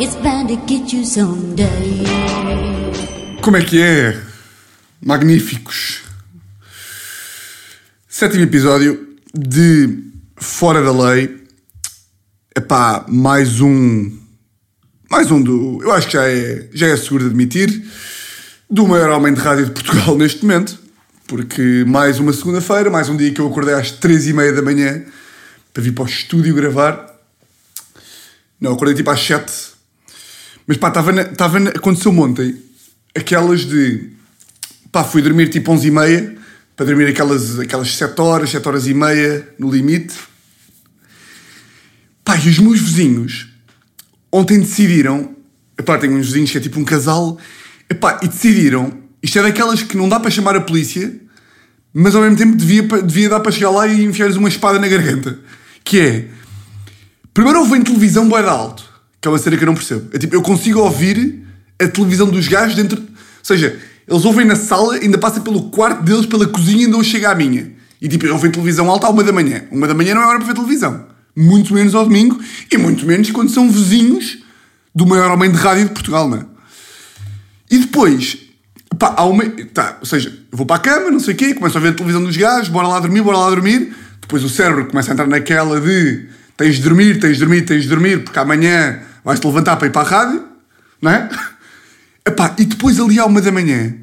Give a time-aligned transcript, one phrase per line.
[0.00, 2.04] It's bound to get you someday.
[3.42, 4.16] Como é que é?
[5.04, 6.02] Magníficos.
[8.08, 9.98] Sétimo episódio de
[10.36, 11.44] Fora da Lei.
[12.56, 14.16] Epá, mais um.
[15.10, 15.82] Mais um do.
[15.82, 17.84] Eu acho que já é, já é seguro de admitir.
[18.70, 20.78] Do maior homem de rádio de Portugal neste momento.
[21.26, 24.62] Porque mais uma segunda-feira, mais um dia que eu acordei às três e meia da
[24.62, 25.02] manhã
[25.74, 27.18] para vir para o estúdio gravar.
[28.60, 29.77] Não, acordei tipo às sete.
[30.68, 32.54] Mas pá, estava na, aconteceu ontem
[33.16, 34.10] aquelas de
[34.92, 36.36] pá, fui dormir tipo 11 e meia
[36.76, 40.14] para dormir aquelas, aquelas 7 horas, 7 horas e meia no limite.
[42.22, 43.48] Pá, e os meus vizinhos
[44.30, 45.34] ontem decidiram,
[45.78, 47.38] epá, tenho uns vizinhos que é tipo um casal,
[47.88, 51.18] epá, e decidiram, isto é daquelas que não dá para chamar a polícia,
[51.94, 54.86] mas ao mesmo tempo devia, devia dar para chegar lá e enfiar-lhes uma espada na
[54.86, 55.38] garganta.
[55.82, 56.28] Que é,
[57.32, 58.87] primeiro ouvem televisão bué de alto,
[59.20, 60.08] que é uma cena que eu não percebo.
[60.12, 61.44] É tipo, eu consigo ouvir
[61.80, 63.06] a televisão dos gajos dentro, ou
[63.42, 67.30] seja, eles ouvem na sala, ainda passa pelo quarto deles, pela cozinha ainda não chega
[67.30, 67.72] à minha.
[68.00, 69.64] E tipo, eu ouvem televisão alta à uma da manhã.
[69.70, 71.06] Uma da manhã não é hora para ver televisão.
[71.36, 74.38] Muito menos ao domingo e muito menos quando são vizinhos
[74.94, 76.46] do maior homem de rádio de Portugal, não é?
[77.70, 78.38] E depois,
[78.98, 79.44] pá, há uma.
[79.74, 81.88] Tá, ou seja, eu vou para a cama, não sei o quê, começo a ver
[81.88, 83.94] a televisão dos gajos, bora lá dormir, bora lá dormir.
[84.20, 86.26] Depois o cérebro começa a entrar naquela de
[86.58, 89.90] tens de dormir, tens de dormir, tens de dormir, porque amanhã vais-te levantar para ir
[89.90, 90.44] para a rádio,
[91.00, 91.30] não é?
[92.26, 93.94] Epá, e depois ali à uma da manhã,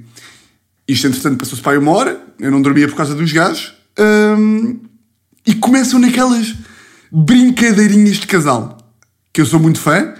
[0.87, 4.79] isto entretanto passou-se para aí uma hora, eu não dormia por causa dos gajos, hum,
[5.45, 6.55] e começam naquelas
[7.11, 8.77] brincadeirinhas de casal,
[9.31, 10.15] que eu sou muito fã,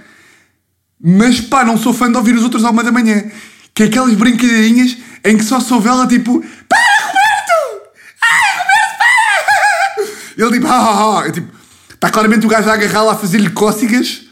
[1.02, 3.24] mas pá, não sou fã de ouvir os outros à uma da manhã.
[3.74, 7.92] Que é aquelas brincadeirinhas em que só sou vela tipo Para Roberto!
[8.22, 10.46] Ai Roberto, para!
[10.46, 11.26] Ele tipo, ha ha ha.
[11.26, 11.55] Eu, tipo,
[12.06, 14.26] está claramente o gajo a agarrá-la a fazer-lhe cócegas.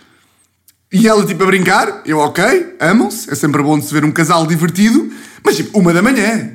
[0.91, 2.03] E ela tipo a brincar.
[2.05, 5.11] Eu, ok, amam-se, é sempre bom de se ver um casal divertido,
[5.43, 6.51] mas tipo, uma da manhã.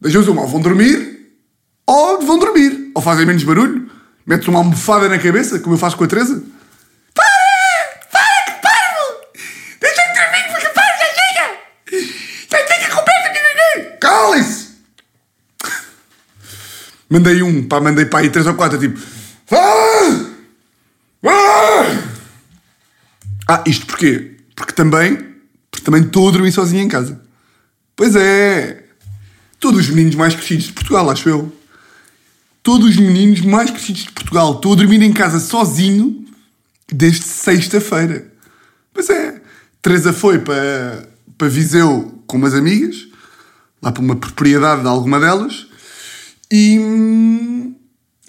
[0.00, 1.18] Das duas, uma, ou vão dormir.
[1.84, 3.90] Ou vão dormir, ou fazem menos barulho.
[4.24, 6.40] Metes uma almofada na cabeça, como eu faço com a Teresa.
[17.12, 19.19] Mandei um, pá, mandei para aí três ou quatro, tipo...
[19.50, 20.30] Ah!
[23.66, 24.36] Isto porquê?
[24.54, 25.16] Porque também,
[25.70, 27.20] porque também estou a dormir sozinho em casa.
[27.96, 28.84] Pois é!
[29.58, 31.52] Todos os meninos mais crescidos de Portugal, acho eu.
[32.62, 34.54] Todos os meninos mais crescidos de Portugal.
[34.54, 36.24] Estou a dormir em casa sozinho
[36.90, 38.32] desde sexta-feira.
[38.92, 39.40] Pois é.
[39.82, 43.06] Teresa foi para, para Viseu com umas amigas,
[43.82, 45.66] lá para uma propriedade de alguma delas,
[46.52, 46.78] e,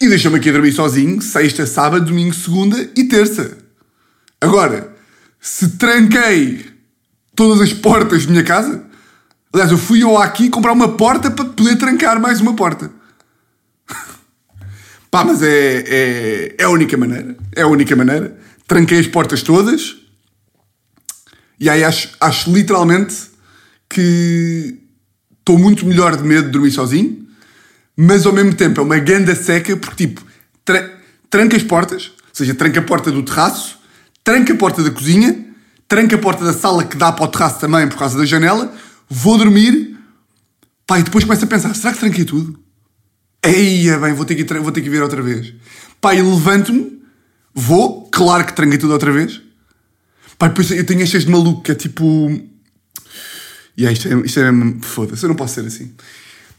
[0.02, 3.56] e deixou-me aqui a dormir sozinho, sexta, sábado, domingo, segunda e terça.
[4.42, 4.96] Agora,
[5.40, 6.66] se tranquei
[7.36, 8.84] todas as portas da minha casa,
[9.54, 12.92] aliás, eu fui eu aqui comprar uma porta para poder trancar mais uma porta.
[15.12, 17.38] Pá, mas é, é, é a única maneira.
[17.56, 18.36] É a única maneira.
[18.68, 19.98] Tranquei as portas todas.
[21.60, 23.16] E aí acho, acho literalmente
[23.88, 24.80] que
[25.40, 27.28] estou muito melhor de medo de dormir sozinho.
[27.96, 30.25] Mas ao mesmo tempo é uma ganda seca porque tipo,
[30.63, 32.07] tra tranca as portas.
[32.07, 33.79] Ou seja, tranca a porta do terraço.
[34.24, 35.46] Tranca a porta da cozinha.
[35.88, 38.74] Tranca a porta da sala que dá para o terraço também por causa da janela.
[39.09, 39.97] Vou dormir.
[40.88, 42.59] Pá, e depois começo a pensar, será que tranquei tudo?
[43.44, 45.53] Eia, bem, vou ter que, vou ter que vir outra vez.
[46.02, 47.02] Pá, e levanto-me,
[47.53, 49.41] vou, claro que tranquei tudo outra vez.
[50.38, 52.29] Pá, depois eu tenho estas de maluco que é tipo.
[53.78, 55.94] E yeah, isto é, isto é foda-se, eu não posso ser assim.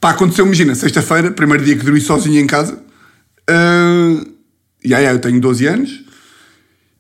[0.03, 2.75] Pá, aconteceu, imagina, sexta-feira, primeiro dia que dormi sozinho em casa.
[3.49, 4.27] Uh,
[4.85, 6.03] e yeah, eu tenho 12 anos.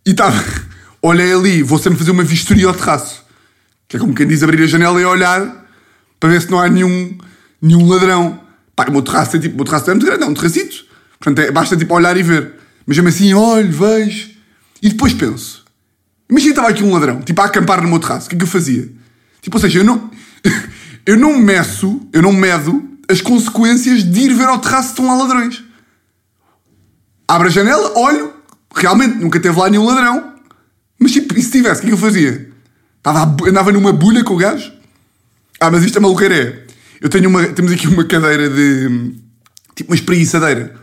[0.07, 0.41] E estava.
[1.03, 3.25] Olhei ali, vou sempre fazer uma vistoria ao terraço.
[3.89, 5.67] Que é como quem diz abrir a janela e olhar
[6.21, 7.19] para ver se não há nenhum,
[7.61, 8.41] nenhum ladrão.
[8.77, 10.85] Pá, o meu terraço é tipo, o meu terraço é muito grande, é um terracito.
[11.19, 12.53] Portanto, é, basta tipo olhar e ver.
[12.87, 14.31] Mas mesmo assim, olho, vejo.
[14.81, 15.65] E depois penso.
[16.31, 18.26] Imagina estava aqui um ladrão, tipo a acampar no meu terraço.
[18.26, 18.88] O que é que eu fazia?
[19.41, 20.09] Tipo, ou seja, eu não.
[21.05, 25.14] eu não meço, eu não medo as consequências de ir ver ao terraço estão lá
[25.14, 25.62] ladrões.
[27.29, 28.32] Abro a janela, olho,
[28.75, 30.32] realmente nunca teve lá nenhum ladrão.
[30.99, 32.50] Mas tipo, e se tivesse, o que é que eu fazia?
[32.99, 34.73] Estava, andava numa bolha com o gajo?
[35.61, 36.64] Ah, mas isto é maluqueira é.
[37.00, 39.14] Eu tenho uma, temos aqui uma cadeira de.
[39.75, 40.75] tipo uma espreguiçadeira.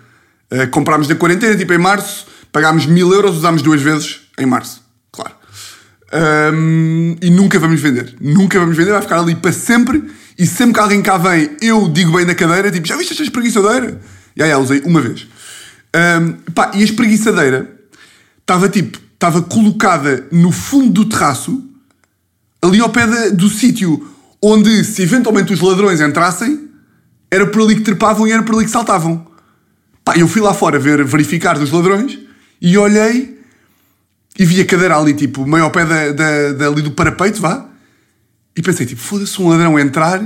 [0.52, 4.84] Uh, comprámos na quarentena, tipo em março, pagámos mil euros, usámos duas vezes em março,
[5.12, 5.34] claro.
[6.54, 8.16] Um, e nunca vamos vender.
[8.20, 10.04] Nunca vamos vender, vai ficar ali para sempre.
[10.40, 13.24] E sempre que alguém cá vem, eu digo bem na cadeira, tipo, já viste esta
[13.24, 14.00] espreguiçadeira?
[14.38, 15.28] E aí, usei uma vez.
[15.94, 17.70] Um, pá, e a espreguiçadeira
[18.42, 21.62] estava tipo estava colocada no fundo do terraço,
[22.62, 24.08] ali ao pé da- do sítio
[24.42, 26.70] onde, se eventualmente os ladrões entrassem,
[27.30, 29.28] era por ali que trepavam e era por ali que saltavam.
[30.06, 32.18] Pá, eu fui lá fora ver, verificar dos ladrões
[32.62, 33.38] e olhei
[34.38, 37.42] e vi a cadeira ali, tipo, meio ao pé da, da, da- ali do parapeito,
[37.42, 37.66] vá.
[38.56, 40.22] E pensei, tipo, foda-se um ladrão entrar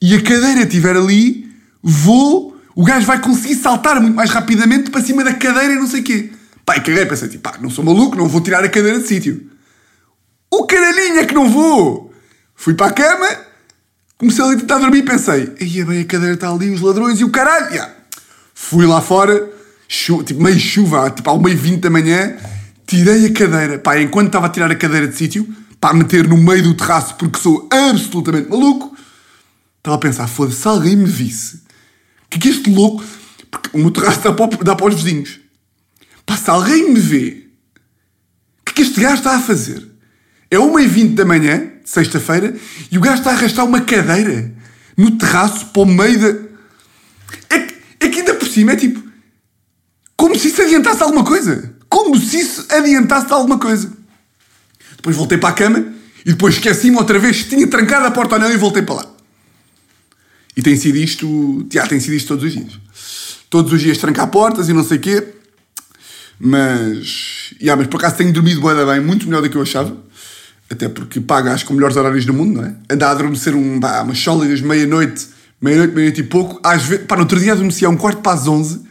[0.00, 1.48] e a cadeira estiver ali,
[1.80, 5.86] vou, o gajo vai conseguir saltar muito mais rapidamente para cima da cadeira e não
[5.86, 6.30] sei o quê.
[6.66, 9.06] Pá, e caguei, pensei, tipo, pá, não sou maluco, não vou tirar a cadeira de
[9.06, 9.48] sítio.
[10.50, 12.12] O caralhinho é que não vou!
[12.54, 13.28] Fui para a cama,
[14.18, 17.20] comecei ali a tentar dormir e pensei, ia bem, a cadeira está ali, os ladrões
[17.20, 17.74] e o caralho!
[17.74, 17.90] Ya.
[18.54, 19.50] Fui lá fora,
[19.88, 22.36] tipo, meio chuva, tipo, ao meio 20 da manhã,
[22.86, 25.46] tirei a cadeira, pá, enquanto estava a tirar a cadeira de sítio,
[25.82, 28.96] para meter no meio do terraço, porque sou absolutamente maluco,
[29.78, 33.02] estava a pensar, foda-se, se alguém me visse, o que é que este louco,
[33.50, 35.40] porque o meu terraço dá para, dá para os vizinhos,
[36.24, 37.48] pá, se alguém me vê,
[38.60, 39.84] o que é que este gajo está a fazer?
[40.48, 42.56] É 1h20 da manhã, sexta-feira,
[42.88, 44.54] e o gajo está a arrastar uma cadeira
[44.96, 46.28] no terraço para o meio da.
[47.56, 49.02] É é que ainda por cima é tipo.
[50.16, 51.74] Como se isso adiantasse alguma coisa.
[51.88, 54.01] Como se isso adiantasse alguma coisa.
[55.02, 55.84] Depois voltei para a cama
[56.24, 58.94] e depois esqueci-me outra vez se tinha trancado a porta ou não e voltei para
[58.94, 59.06] lá.
[60.56, 61.66] E tem sido isto.
[61.72, 62.78] Já, tem sido isto todos os dias.
[63.50, 65.26] Todos os dias trancar portas e não sei o quê.
[66.38, 67.52] Mas.
[67.60, 69.96] Yeah, mas por acaso tenho dormido da bem, muito melhor do que eu achava.
[70.70, 72.76] Até porque paga acho com melhores horários do mundo, não é?
[72.88, 75.26] Andar a adormecer um, pá, umas sólidas meia-noite,
[75.60, 76.60] meia-noite, meia-noite e pouco.
[76.62, 78.82] Às vezes, pá, no outro dia adormeci a um quarto para as 11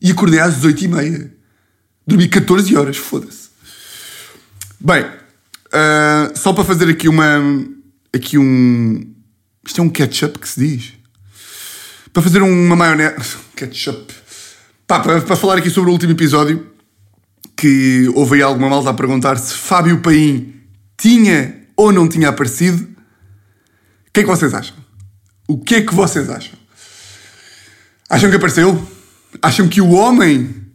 [0.00, 1.32] e acordei às 18 e meia.
[2.06, 3.50] Dormi 14 horas, foda-se.
[4.80, 5.04] Bem,
[5.72, 7.40] ah, só para fazer aqui uma.
[8.14, 9.14] Aqui um.
[9.66, 10.92] Isto é um ketchup que se diz?
[12.12, 13.36] Para fazer uma maionese.
[13.54, 14.12] Ketchup.
[14.86, 16.66] Pá, para, para falar aqui sobre o último episódio,
[17.56, 20.54] que houve aí alguma malta a perguntar se Fábio Paim
[20.96, 22.82] tinha ou não tinha aparecido.
[22.82, 24.76] O que é que vocês acham?
[25.46, 26.58] O que é que vocês acham?
[28.08, 28.88] Acham que apareceu?
[29.40, 30.66] Acham que o homem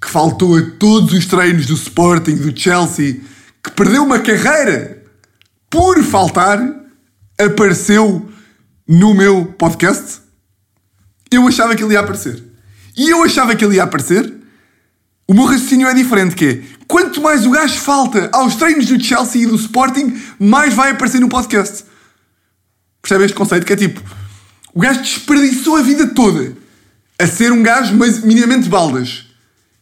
[0.00, 3.20] que faltou a todos os treinos do Sporting, do Chelsea,
[3.62, 5.02] que perdeu uma carreira
[5.70, 6.60] por faltar,
[7.38, 8.28] apareceu
[8.86, 10.20] no meu podcast?
[11.30, 12.42] Eu achava que ele ia aparecer.
[12.96, 14.32] E eu achava que ele ia aparecer.
[15.26, 18.98] O meu raciocínio é diferente, que é, quanto mais o gajo falta aos treinos do
[18.98, 21.84] Chelsea e do Sporting, mais vai aparecer no podcast.
[23.02, 23.66] Percebem este conceito?
[23.66, 24.02] Que é tipo,
[24.72, 26.56] o gajo desperdiçou a vida toda
[27.18, 29.26] a ser um gajo mas minimamente baldas.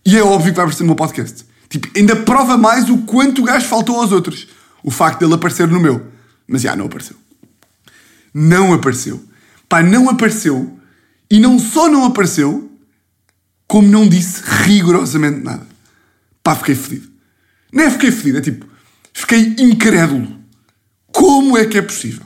[0.04, 1.45] E é óbvio que vai aparecer no meu podcast.
[1.68, 4.46] Tipo, ainda prova mais o quanto o gajo faltou aos outros.
[4.82, 6.06] O facto dele aparecer no meu.
[6.46, 7.16] Mas já, não apareceu.
[8.32, 9.22] Não apareceu.
[9.68, 10.78] Pá, não apareceu.
[11.30, 12.70] E não só não apareceu,
[13.66, 15.66] como não disse rigorosamente nada.
[16.42, 17.08] Pá, fiquei fedido.
[17.72, 18.66] Não é fiquei fedido, é tipo,
[19.12, 20.36] fiquei incrédulo.
[21.12, 22.24] Como é que é possível?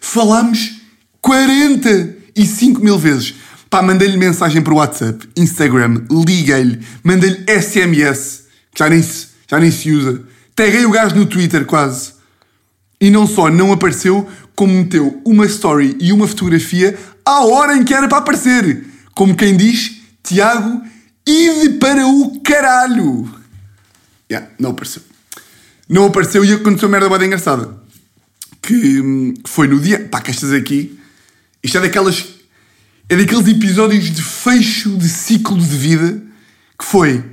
[0.00, 0.80] Falámos
[1.20, 3.34] 45 mil vezes.
[3.68, 8.44] Pá, mandei-lhe mensagem por WhatsApp, Instagram, liguei-lhe, mandei-lhe SMS,
[8.78, 10.22] já nem, se, já nem se usa.
[10.54, 12.12] Taguei o gajo no Twitter quase.
[13.00, 17.84] E não só não apareceu, como meteu uma story e uma fotografia à hora em
[17.84, 18.84] que era para aparecer.
[19.14, 20.82] Como quem diz, Tiago,
[21.26, 23.28] ide para o caralho.
[24.30, 25.02] Yeah, não apareceu.
[25.88, 27.76] Não apareceu e aconteceu merda bem engraçada.
[28.62, 30.06] Que, hum, que foi no dia.
[30.08, 30.98] Pá, que estas aqui.
[31.62, 32.26] Isto é daquelas.
[33.08, 36.22] É daqueles episódios de fecho de ciclo de vida.
[36.78, 37.24] Que foi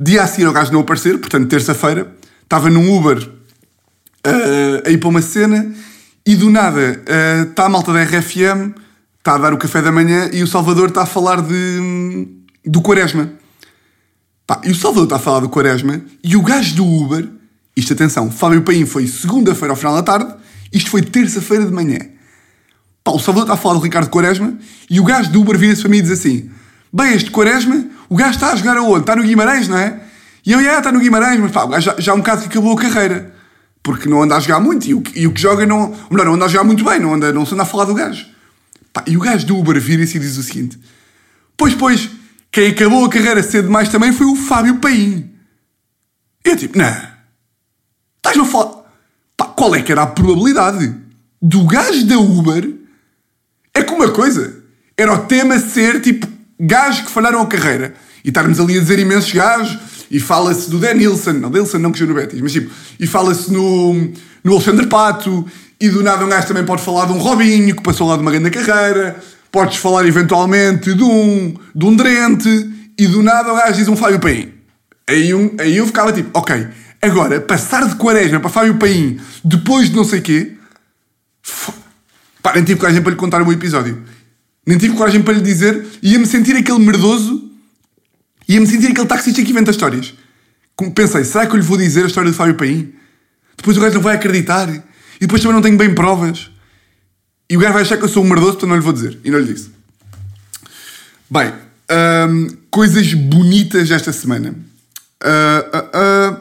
[0.00, 2.16] dia a seguir ao gajo não aparecer, portanto, terça-feira.
[2.42, 5.72] Estava num Uber uh, a ir para uma cena
[6.26, 7.02] e do nada
[7.48, 8.74] está a malta da RFM,
[9.18, 12.28] está a dar o café da manhã e o Salvador está a falar de,
[12.64, 13.30] do Quaresma.
[14.46, 17.28] Pá, e o Salvador está a falar do Quaresma e o gajo do Uber,
[17.76, 20.34] isto atenção, Fábio Paim foi segunda-feira ao final da tarde,
[20.72, 21.98] isto foi terça-feira de manhã.
[23.04, 25.82] Pá, o Salvador está a falar do Ricardo Quaresma e o gajo do Uber vira-se
[25.82, 26.50] para mim e diz assim:
[26.92, 29.00] Bem, este Quaresma, o gajo está a jogar aonde?
[29.00, 30.00] Está no Guimarães, não é?
[30.44, 32.48] E eu, é, está no Guimarães, mas pá, o gajo já, já um bocado que
[32.48, 33.34] acabou a carreira.
[33.82, 35.90] Porque não anda a jogar muito e o, e o que joga não.
[35.90, 37.84] Ou melhor, não anda a jogar muito bem, não, anda, não se anda a falar
[37.84, 38.26] do gajo.
[38.92, 40.78] Pá, e o gajo do Uber vira-se e diz o seguinte:
[41.56, 42.10] Pois, pois,
[42.50, 45.30] quem acabou a carreira cedo demais também foi o Fábio Paim.
[46.44, 47.10] Eu tipo, não.
[48.16, 48.82] Estás-me a falar.
[49.36, 50.94] Pá, qual é que era a probabilidade
[51.40, 52.74] do gajo da Uber?
[53.72, 54.62] É que uma coisa
[54.96, 56.26] era o tema ser tipo
[56.60, 59.78] gajos que falharam a carreira e estarmos ali a dizer imensos gajos
[60.10, 63.50] e fala-se do Dan Nilsson, não, Nilsson não que no Betis, mas tipo, e fala-se
[63.50, 63.94] no,
[64.44, 65.46] no Alexandre Pato
[65.80, 68.22] e do nada um gajo também pode falar de um Robinho que passou lá de
[68.22, 69.18] uma grande carreira,
[69.50, 73.96] podes falar eventualmente de um, de um Drente e do nada o gajo diz um
[73.96, 74.52] Fábio Paim.
[75.08, 76.68] Aí, um, aí eu ficava tipo, ok,
[77.00, 80.52] agora passar de quaresma para Fábio Paim depois de não sei quê.
[82.42, 84.02] Pá, nem tive coragem para lhe contar o meu episódio.
[84.66, 85.86] Nem tive coragem para lhe dizer.
[86.02, 87.50] Ia-me sentir aquele merdoso.
[88.48, 90.14] Ia-me sentir aquele taxista que inventa histórias.
[90.76, 92.92] Como pensei, será que eu lhe vou dizer a história de Fábio Paim?
[93.56, 94.68] Depois o gajo não vai acreditar.
[94.68, 96.50] E depois também não tenho bem provas.
[97.48, 99.18] E o gajo vai achar que eu sou um merdoso, portanto não lhe vou dizer.
[99.24, 99.70] E não lhe disse.
[101.30, 101.52] Bem,
[102.28, 104.54] hum, coisas bonitas esta semana.
[105.22, 106.40] Ah, ah, ah.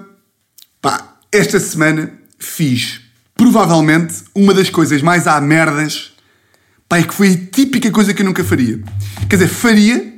[0.81, 3.01] Pá, esta semana fiz
[3.35, 6.13] provavelmente uma das coisas mais à merdas.
[6.89, 8.81] Pá, é que foi a típica coisa que eu nunca faria.
[9.29, 10.11] Quer dizer, faria.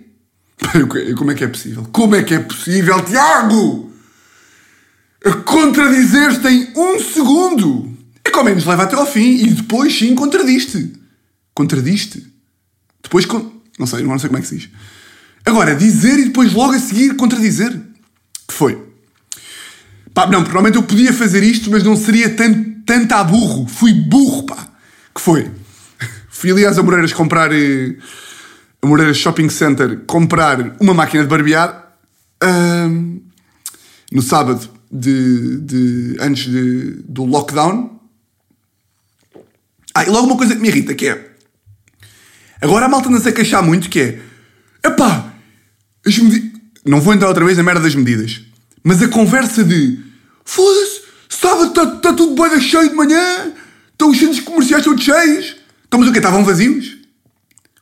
[1.18, 1.86] Como é que é possível?
[1.92, 3.92] Como é que é possível, Tiago?
[5.44, 7.92] Contradizer-te em um segundo.
[8.24, 10.94] É que ao menos leva até ao fim e depois sim contradiste.
[11.54, 12.26] Contradiste.
[13.04, 13.26] Depois.
[13.26, 13.52] Con...
[13.78, 14.70] Não sei, não sei como é que se diz.
[15.46, 17.72] Agora, dizer e depois logo a seguir contradizer.
[18.48, 18.82] Que foi?
[20.14, 23.68] Pá, não, provavelmente eu podia fazer isto, mas não seria tanto, tanto a burro.
[23.68, 24.70] Fui burro, pá.
[25.14, 25.52] Que foi?
[26.42, 27.52] Fui ali às Amoreiras comprar.
[27.54, 27.96] Eh,
[28.82, 31.94] Amoreiras Shopping Center comprar uma máquina de barbear.
[32.42, 33.20] ahm,
[34.12, 38.00] no sábado, de, de- antes de- do lockdown.
[39.94, 41.32] Ah, e logo uma coisa que me irrita, que é...
[42.60, 44.20] Agora a malta anda-se a queixar muito, que é...
[44.84, 45.32] Epá,
[46.04, 46.18] as
[46.84, 48.42] Não vou entrar outra vez na merda das medidas.
[48.84, 50.00] Mas a conversa de...
[50.44, 53.54] Foda-se, sábado está tá tudo bem cheio de manhã.
[53.92, 55.61] Estão os centros comerciais todos cheios.
[55.92, 56.20] Então, mas o quê?
[56.20, 57.00] Estavam vazios?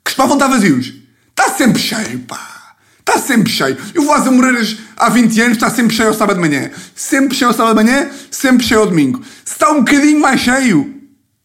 [0.03, 0.95] Costumavam estar vazios.
[1.29, 2.73] Está sempre cheio, pá.
[3.01, 3.77] Está sempre cheio.
[3.93, 6.71] Eu vou às Amoreiras há 20 anos, está sempre cheio ao sábado de manhã.
[6.95, 9.23] Sempre cheio ao sábado de manhã, sempre cheio ao domingo.
[9.45, 11.03] Se está um bocadinho mais cheio,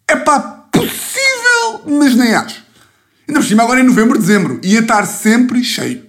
[0.09, 0.40] é pá,
[0.73, 2.64] possível, mas nem acho.
[3.28, 6.06] Ainda por cima, agora em novembro, dezembro, ia estar sempre cheio.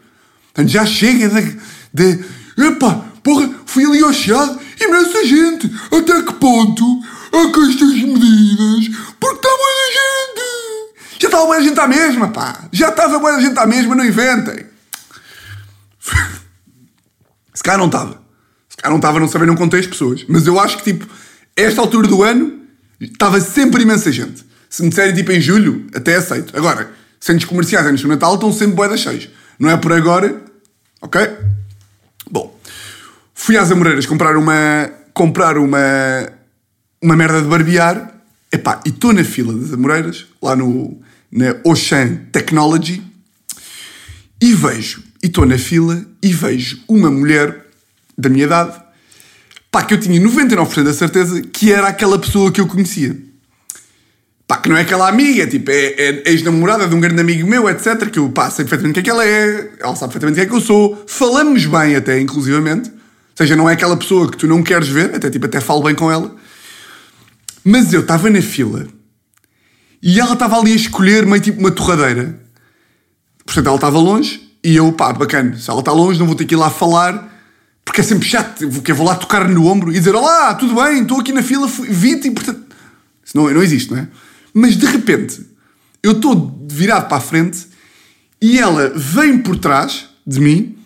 [0.53, 1.59] Portanto, já chega de.
[1.93, 5.71] de epá, porra, fui ali ao Chiado, imensa gente.
[5.91, 7.01] Até que ponto
[7.33, 8.97] é que estas medidas?
[9.19, 10.25] Porque está muita gente.
[11.19, 12.67] Já estava boa gente à mesma, pá.
[12.71, 14.65] Já estava boa gente à mesma, não inventem.
[17.53, 18.21] Se calhar não estava.
[18.69, 20.25] Se calhar não estava, não sabem, não contei as pessoas.
[20.27, 21.07] Mas eu acho que, tipo,
[21.55, 22.61] esta altura do ano,
[22.99, 24.45] estava sempre imensa gente.
[24.69, 26.55] Se me disserem, tipo, em julho, até aceito.
[26.57, 29.29] Agora, centros comerciais antes do Natal estão sempre boedas cheios.
[29.57, 30.43] Não é por agora,
[31.01, 31.21] ok?
[33.37, 34.89] Fui às Amoreiras comprar uma...
[35.13, 35.77] comprar uma...
[37.03, 38.15] uma merda de barbear.
[38.51, 40.97] Epá, e estou na fila das Amoreiras, lá no...
[41.29, 43.03] na Ocean Technology,
[44.41, 47.65] e vejo, e estou na fila, e vejo uma mulher
[48.17, 48.79] da minha idade,
[49.69, 53.17] pá, que eu tinha 99% da certeza que era aquela pessoa que eu conhecia.
[54.47, 57.67] Pá, que não é aquela amiga, tipo, é, é ex-namorada de um grande amigo meu,
[57.69, 58.09] etc.
[58.09, 60.45] Que eu, pá, sei perfeitamente quem é que ela é, ela sabe perfeitamente quem é
[60.47, 62.91] que eu sou, falamos bem até, inclusivamente.
[63.35, 65.93] Seja, não é aquela pessoa que tu não queres ver, até tipo, até falo bem
[65.93, 66.33] com ela.
[67.63, 68.87] Mas eu estava na fila
[70.01, 72.39] e ela estava ali a escolher meio tipo uma torradeira.
[73.45, 75.57] Portanto, ela estava longe e eu, pá, bacana.
[75.57, 77.33] Se ela está longe, não vou ter que ir lá falar
[77.83, 78.67] porque é sempre chato.
[78.69, 81.43] Porque eu vou lá tocar no ombro e dizer: Olá, tudo bem, estou aqui na
[81.43, 82.63] fila, vi-te e portanto.
[83.23, 84.07] Isso não, não existe, não é?
[84.53, 85.45] Mas de repente,
[86.03, 87.67] eu estou virado para a frente
[88.39, 90.77] e ela vem por trás de mim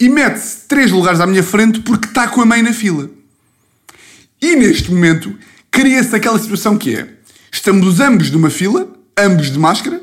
[0.00, 3.10] e mete-se três lugares à minha frente porque está com a mãe na fila.
[4.40, 5.36] E neste momento
[5.70, 7.06] cria-se aquela situação que é:
[7.52, 10.00] estamos ambos numa fila, ambos de máscara,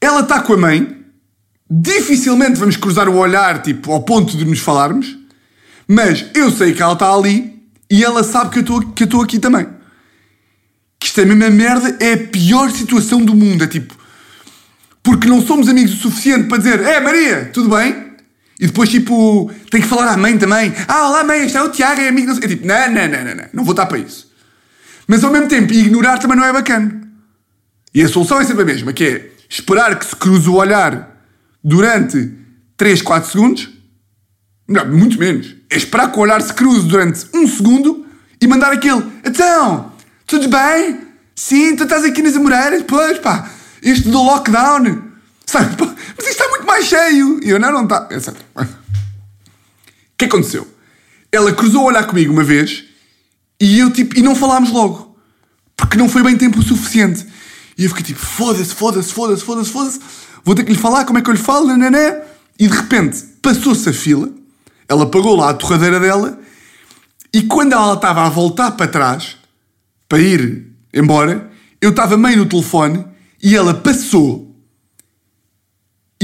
[0.00, 1.04] ela está com a mãe,
[1.68, 5.18] dificilmente vamos cruzar o olhar tipo, ao ponto de nos falarmos,
[5.88, 9.66] mas eu sei que ela está ali e ela sabe que eu estou aqui também.
[11.00, 13.64] Que isto é a mesma merda, é a pior situação do mundo.
[13.64, 13.94] É tipo,
[15.02, 18.03] porque não somos amigos o suficiente para dizer, é Maria, tudo bem?
[18.64, 20.72] E depois, tipo, tem que falar à mãe também.
[20.88, 22.28] Ah, olá mãe, este é o Tiago, é amigo.
[22.28, 24.32] não sei-" É tipo, não, não, não, não, não, não vou estar para isso.
[25.06, 27.02] Mas ao mesmo tempo, ignorar também não é bacana.
[27.94, 31.14] E a solução é sempre a mesma, que é esperar que se cruze o olhar
[31.62, 32.32] durante
[32.78, 33.68] 3, 4 segundos.
[34.66, 35.54] Não, muito menos.
[35.68, 38.06] É esperar que o olhar se cruze durante um segundo
[38.40, 39.92] e mandar aquele Então,
[40.26, 41.00] tudo bem?
[41.36, 42.82] Sim, tu estás aqui nas Amoreiras?
[42.88, 43.46] Pois, pá,
[43.82, 45.02] este do lockdown.
[45.44, 47.40] Sabe, pá, mas isto está muito mais cheio.
[47.42, 48.08] E eu, não, não está.
[48.10, 48.34] Etc.
[48.56, 48.66] O
[50.16, 50.66] que aconteceu?
[51.30, 52.84] Ela cruzou o olhar comigo uma vez
[53.60, 55.16] e eu, tipo, e não falámos logo.
[55.76, 57.26] Porque não foi bem tempo o suficiente.
[57.76, 60.00] E eu fiquei tipo, foda-se, foda-se, foda-se, foda-se, foda-se.
[60.44, 62.20] Vou ter que lhe falar, como é que eu lhe falo, nananã.
[62.58, 64.30] E de repente, passou-se a fila.
[64.88, 66.38] Ela pagou lá a torradeira dela.
[67.32, 69.36] E quando ela estava a voltar para trás,
[70.08, 73.04] para ir embora, eu estava meio no telefone
[73.42, 74.53] e ela passou.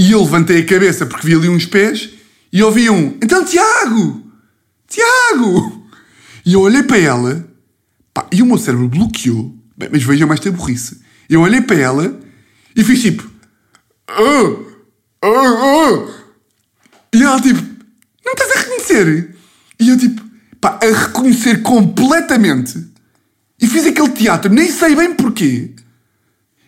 [0.00, 2.08] E eu levantei a cabeça porque vi ali uns pés
[2.50, 4.32] E ouvi um, então Tiago!
[4.88, 5.86] Tiago!
[6.46, 7.46] E eu olhei para ela,
[8.14, 9.54] pá, e o meu cérebro bloqueou.
[9.76, 11.02] Bem, mas vejam mais esta burrice.
[11.28, 12.18] Eu olhei para ela
[12.74, 13.30] e fiz tipo.
[14.08, 14.56] "Ah,
[15.22, 16.08] ah, ah."
[17.12, 17.60] E ela tipo,
[18.24, 19.36] não estás a reconhecer?
[19.78, 20.22] E eu tipo,
[20.62, 22.86] pá, a reconhecer completamente.
[23.60, 25.74] E fiz aquele teatro, nem sei bem porquê.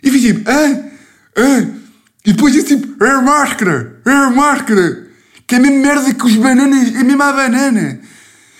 [0.02, 0.90] E fiz tipo, ah,
[1.38, 1.81] ah.
[2.24, 5.08] E depois disse tipo, é a máscara, é a máscara.
[5.46, 8.00] Que é a mesma merda que os bananas, é a mesma banana.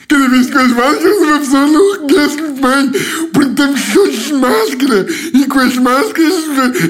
[0.09, 4.35] Cada vez que as máscaras uma pessoa não reconhece muito bem, porque estamos todos de
[4.35, 5.07] máscara.
[5.33, 6.35] E com as máscaras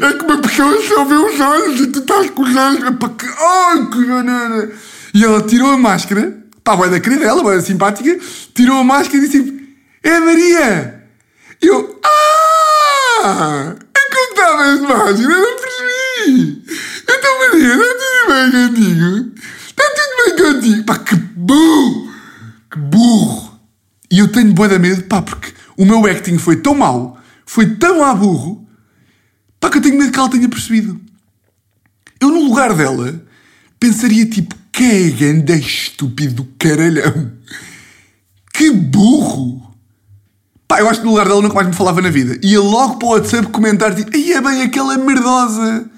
[0.02, 2.84] é que uma pessoa só vê os olhos e tu estás com os olhos.
[2.84, 4.70] Epá, que, ai, que banana!
[5.14, 8.18] E ela tirou a máscara, pá, vai da querida dela, vai simpática,
[8.54, 9.62] tirou a máscara e disse tipo,
[10.02, 11.04] é a Maria!
[11.60, 13.74] E eu, ah!
[14.08, 15.91] Encontrava as máscaras, eu não percebi!
[16.20, 19.32] Então, Maria, está tudo bem contigo?
[19.66, 20.84] Está tudo bem contigo?
[20.84, 22.12] Pá, que burro!
[22.70, 23.60] Que burro!
[24.10, 27.76] E eu tenho boa da medo, pá, porque o meu acting foi tão mau, foi
[27.76, 28.66] tão a burro,
[29.58, 31.00] pá, que eu tenho medo que ela tenha percebido.
[32.20, 33.20] Eu, no lugar dela,
[33.80, 37.32] pensaria tipo, que é ganda estúpido do caralhão.
[38.52, 39.74] Que burro!
[40.68, 42.38] Pá, eu acho que no lugar dela nunca mais me falava na vida.
[42.42, 45.90] Ia logo para o WhatsApp comentar tipo, aí é bem aquela merdosa.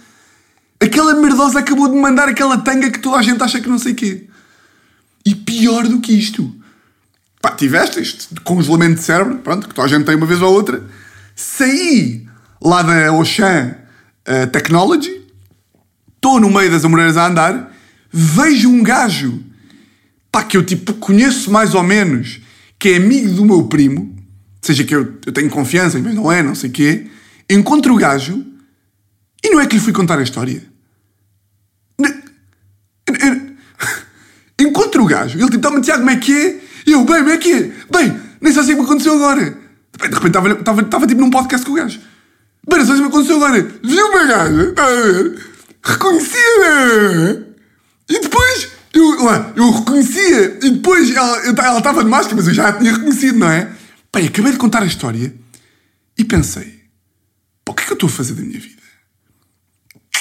[0.81, 3.95] Aquela merdosa acabou de mandar aquela tanga que toda a gente acha que não sei
[3.95, 4.27] quê.
[5.25, 6.55] E pior do que isto.
[7.41, 10.53] Pá, tiveste este congelamento de cérebro, pronto, que toda a gente tem uma vez ou
[10.53, 10.83] outra.
[11.35, 12.27] Saí
[12.61, 13.77] lá da Ocean
[14.27, 15.23] uh, Technology,
[16.17, 17.75] estou no meio das amoreiras a andar,
[18.11, 19.43] vejo um gajo,
[20.33, 22.41] pá, que eu tipo conheço mais ou menos,
[22.79, 24.17] que é amigo do meu primo,
[24.63, 27.07] seja que eu, eu tenho confiança, mas não é, não sei o quê,
[27.51, 28.54] encontro o gajo
[29.45, 30.65] e não é que lhe fui contar a história.
[34.59, 36.61] Encontro o gajo, ele tipo, tá-me Tiago, como é que é?
[36.87, 37.73] E eu, bem, como é que é?
[37.91, 39.45] Bem, nem sei se é o que me aconteceu agora.
[39.45, 42.01] De repente estava, estava, estava tipo num podcast com o gajo.
[42.69, 43.63] Bem, não sei se me aconteceu agora.
[43.83, 45.39] Viu uma gaja, está a ver?
[45.83, 47.55] Reconhecia-a.
[48.09, 49.19] E depois, eu,
[49.57, 53.39] eu reconhecia, e depois ela, ela estava de máscara, mas eu já a tinha reconhecido,
[53.39, 53.71] não é?
[54.15, 55.35] Bem, acabei de contar a história
[56.17, 56.85] e pensei,
[57.65, 58.84] pá, o que é que eu estou a fazer da minha vida?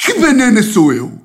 [0.04, 1.18] Que banana sou eu?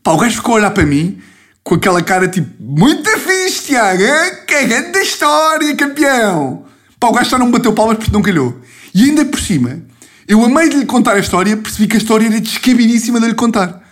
[0.00, 1.20] Pá, o gajo ficou a olhar para mim
[1.64, 4.02] com aquela cara tipo, muito fixe, Tiago,
[4.46, 6.64] que grande história, campeão.
[7.00, 8.60] Pá, o gajo só não bateu palmas porque não calhou.
[8.94, 9.82] E ainda por cima,
[10.28, 13.34] eu amei de lhe contar a história, percebi que a história era descabidíssima de lhe
[13.34, 13.82] contar.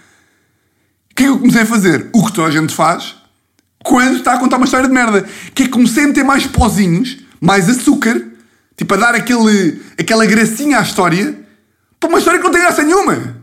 [1.10, 2.08] O que é que eu comecei a fazer?
[2.12, 3.16] O que toda a gente faz
[3.82, 5.26] quando está a contar uma história de merda.
[5.54, 8.22] Que é que comecei a meter mais pozinhos, mais açúcar,
[8.76, 11.36] tipo a dar aquele, aquela gracinha à história,
[11.98, 13.39] para uma história que não tem graça nenhuma.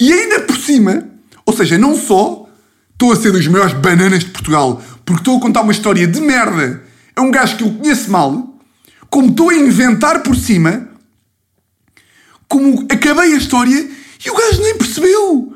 [0.00, 1.08] E ainda por cima,
[1.44, 2.48] ou seja, não só
[2.92, 6.20] estou a ser dos maiores bananas de Portugal porque estou a contar uma história de
[6.20, 6.82] merda
[7.16, 8.58] a um gajo que eu conheço mal,
[9.10, 10.88] como estou a inventar por cima,
[12.46, 13.88] como acabei a história
[14.24, 15.54] e o gajo nem percebeu.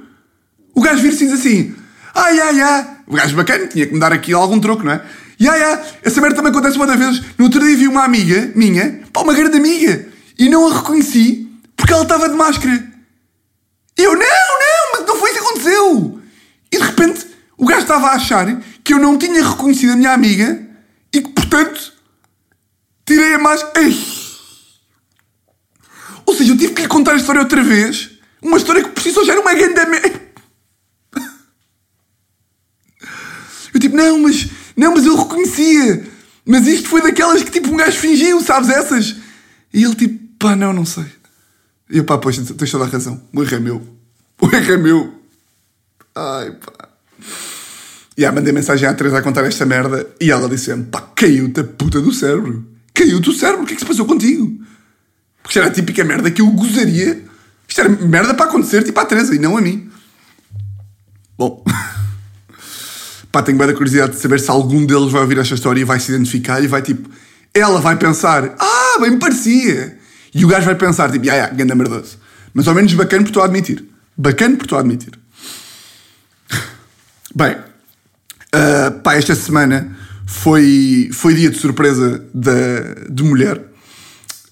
[0.74, 1.74] O gajo vira-se e diz assim:
[2.14, 2.86] ai, ai, ai.
[3.06, 5.04] O gajo bacana, tinha que me dar aqui algum troco, não é?
[5.38, 7.22] E ai, ai, essa merda também acontece das vezes.
[7.36, 11.48] No outro dia vi uma amiga minha, pá, uma grande amiga, e não a reconheci
[11.76, 12.91] porque ela estava de máscara.
[13.98, 16.20] E eu, não, não, mas não foi isso que aconteceu.
[16.70, 17.26] E de repente
[17.56, 20.66] o gajo estava a achar que eu não tinha reconhecido a minha amiga
[21.12, 21.92] e que, portanto,
[23.04, 23.86] tirei a máscara.
[26.24, 28.10] Ou seja, eu tive que lhe contar a história outra vez.
[28.40, 29.80] Uma história que por si só já era uma grande.
[33.72, 36.04] Eu tipo, não, mas, não, mas eu reconhecia.
[36.44, 39.16] Mas isto foi daquelas que tipo um gajo fingiu, sabes essas?
[39.72, 41.06] E ele tipo, pá, não, não sei.
[41.92, 43.20] E pá, pois, tens toda a razão.
[43.34, 43.82] O erro é meu.
[44.40, 45.14] O erro é meu.
[46.14, 46.88] Ai, pá.
[48.16, 51.60] E aí mandei mensagem à Teresa a contar esta merda e ela disse-me, pá, caiu-te
[51.60, 52.66] a puta do cérebro.
[52.94, 54.58] Caiu-te o cérebro, o que é que se passou contigo?
[55.42, 57.22] Porque era a típica merda que eu gozaria.
[57.68, 59.90] Isto era merda para acontecer, tipo à Teresa e não a mim.
[61.36, 61.62] Bom.
[63.30, 65.84] Pá, tenho bem da curiosidade de saber se algum deles vai ouvir esta história e
[65.84, 67.10] vai se identificar e vai tipo.
[67.52, 70.00] Ela vai pensar, ah, bem me parecia.
[70.34, 72.18] E o gajo vai pensar, tipo, ah, yeah, ganda merdoso.
[72.54, 73.84] Mas ao menos bacana por estou a admitir.
[74.16, 75.12] Bacana por estou a admitir.
[77.34, 77.56] Bem,
[78.52, 83.58] ah, pá, esta semana foi, foi dia de surpresa da, de mulher.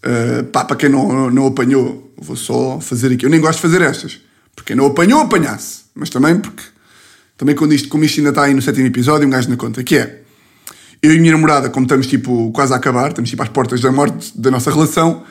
[0.03, 3.27] Uh, pá, para quem não, não apanhou, vou só fazer aqui.
[3.27, 4.19] Eu nem gosto de fazer estas.
[4.57, 5.83] Porque quem não apanhou, apanhasse.
[5.95, 6.62] Mas também porque,
[7.37, 9.85] também quando isto, como isto ainda está aí no sétimo episódio, um gajo na conta.
[9.85, 10.23] Que é,
[11.03, 13.81] eu e a minha namorada, como estamos tipo quase a acabar, estamos tipo às portas
[13.81, 15.23] da morte da nossa relação,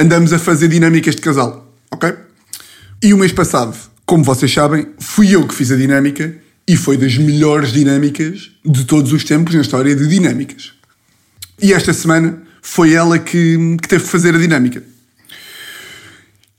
[0.00, 1.72] andamos a fazer dinâmicas de casal.
[1.90, 2.12] Ok?
[3.02, 6.34] E o mês passado, como vocês sabem, fui eu que fiz a dinâmica
[6.66, 10.72] E foi das melhores dinâmicas de todos os tempos na história de dinâmicas.
[11.60, 14.80] E esta semana foi ela que, que teve que fazer a dinâmica.
[14.80, 14.84] O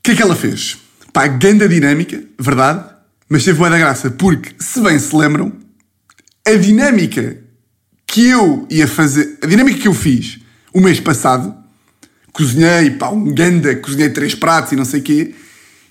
[0.03, 0.77] que é que ela fez?
[1.13, 2.83] Pá, grande dinâmica, verdade,
[3.29, 5.53] mas teve boa da graça, porque, se bem se lembram,
[6.45, 7.37] a dinâmica
[8.05, 10.39] que eu ia fazer, a dinâmica que eu fiz
[10.73, 11.55] o mês passado,
[12.31, 15.33] cozinhei, pá, um ganda, cozinhei três pratos e não sei o quê,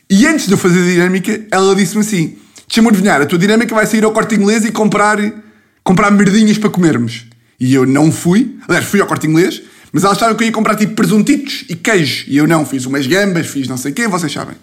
[0.09, 2.37] e antes de eu fazer a dinâmica, ela disse-me assim:
[2.69, 5.19] Chamou de vinhar, a tua dinâmica vai sair ao corte inglês e comprar,
[5.85, 7.27] comprar merdinhas para comermos.
[7.59, 10.53] E eu não fui, aliás, fui ao corte inglês, mas ela achava que eu ia
[10.53, 12.25] comprar tipo presuntitos e queijo.
[12.29, 14.57] E eu não, fiz umas gambas, fiz não sei o quê, vocês sabem.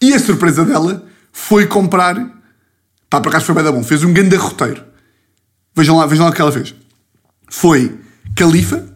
[0.00, 2.16] E a surpresa dela foi comprar.
[3.08, 4.82] Pá, por acaso foi bem da bom, fez um grande roteiro.
[5.74, 6.74] Vejam lá, vejam lá o que ela fez.
[7.48, 7.98] Foi
[8.34, 8.86] Califa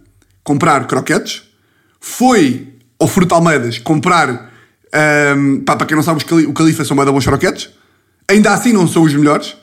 [0.42, 1.42] comprar croquetes,
[2.00, 4.52] foi ao Fruto Almeidas comprar.
[5.36, 7.70] Um, pá, para quem não sabe, o Califa são da bons croquetes.
[8.28, 9.56] Ainda assim não são os melhores.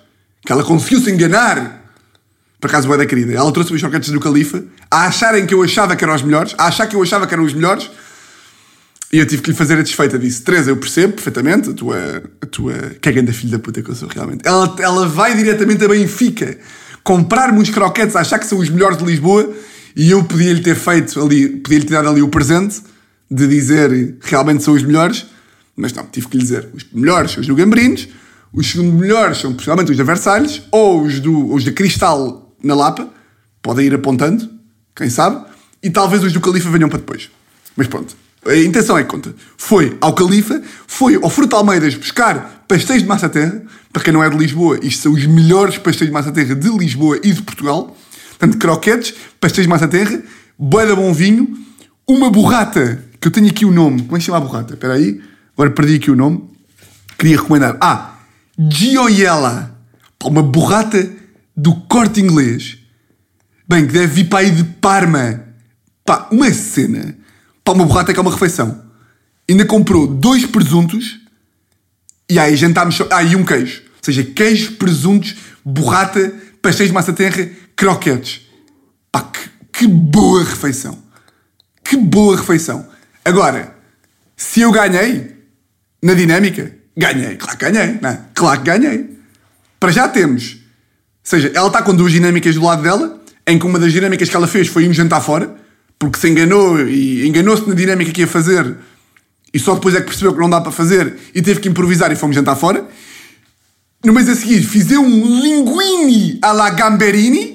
[0.46, 1.84] Que ela conseguiu se enganar.
[2.60, 3.34] Por acaso, da querida.
[3.34, 6.56] Ela trouxe os croquetes do Califa a acharem que eu achava que eram os melhores,
[6.58, 7.90] a achar que eu achava que eram os melhores.
[9.12, 10.44] E eu tive que lhe fazer a desfeita disso.
[10.44, 12.24] Teresa, eu percebo perfeitamente a tua.
[12.42, 14.42] A tua caganda filha da puta que eu sou realmente.
[14.46, 16.58] Ela, ela vai diretamente a Benfica
[17.04, 19.54] comprar-me uns croquetes, a achar que são os melhores de Lisboa.
[19.96, 22.82] E eu podia-lhe ter feito ali, podia-lhe dado ali o presente
[23.32, 25.26] de dizer realmente são os melhores.
[25.76, 28.08] Mas não, tive que lhe dizer os melhores são os do Gambrinos
[28.56, 32.74] os segundos melhores são possivelmente os da Versalhes ou os, do, os da Cristal na
[32.74, 33.10] Lapa.
[33.62, 34.50] Podem ir apontando,
[34.96, 35.46] quem sabe.
[35.84, 37.30] E talvez os do Califa venham para depois.
[37.76, 39.36] Mas pronto, a intenção é que conta.
[39.58, 43.62] Foi ao Califa, foi ao Fruto Almeidas buscar pastéis de massa terra.
[43.92, 46.70] Para quem não é de Lisboa, isto são os melhores pastéis de massa terra de
[46.70, 47.98] Lisboa e de Portugal.
[48.38, 50.22] Portanto, croquetes, pastéis de massa terra,
[50.58, 51.58] boia de bom vinho,
[52.08, 54.04] uma borrata, que eu tenho aqui o nome.
[54.04, 54.74] Como é que chama a borrata?
[54.74, 55.22] Espera aí,
[55.54, 56.44] agora perdi aqui o nome.
[57.18, 57.78] Queria recomendar.
[57.82, 58.20] Ah,
[58.58, 59.74] Gioiella.
[60.24, 61.08] Uma borrata
[61.56, 62.80] do corte inglês.
[63.68, 65.44] Bem, que deve vir para aí de Parma.
[66.04, 67.16] Pá, uma cena.
[67.64, 68.84] Pá, uma borrata que é uma refeição.
[69.50, 71.20] Ainda comprou dois presuntos
[72.30, 73.00] e aí jantámos.
[73.12, 73.82] Ah, e um queijo.
[73.82, 78.42] Ou seja, queijo, presuntos, borrata, pastéis de massa terra, croquetes.
[79.12, 80.98] Pá, que, que boa refeição.
[81.84, 82.88] Que boa refeição.
[83.24, 83.76] Agora,
[84.36, 85.36] se eu ganhei
[86.02, 88.20] na dinâmica, Ganhei, claro que ganhei, não é?
[88.34, 89.10] Claro que ganhei.
[89.80, 90.54] Para já temos.
[90.54, 90.60] Ou
[91.24, 94.36] seja, ela está com duas dinâmicas do lado dela, em que uma das dinâmicas que
[94.36, 95.54] ela fez foi irmos jantar fora,
[96.00, 98.76] porque se enganou e enganou-se na dinâmica que ia fazer
[99.54, 102.12] e só depois é que percebeu que não dá para fazer e teve que improvisar
[102.12, 102.86] e fomos jantar fora.
[104.04, 107.55] No mês a seguir fiz eu um linguine à la gamberini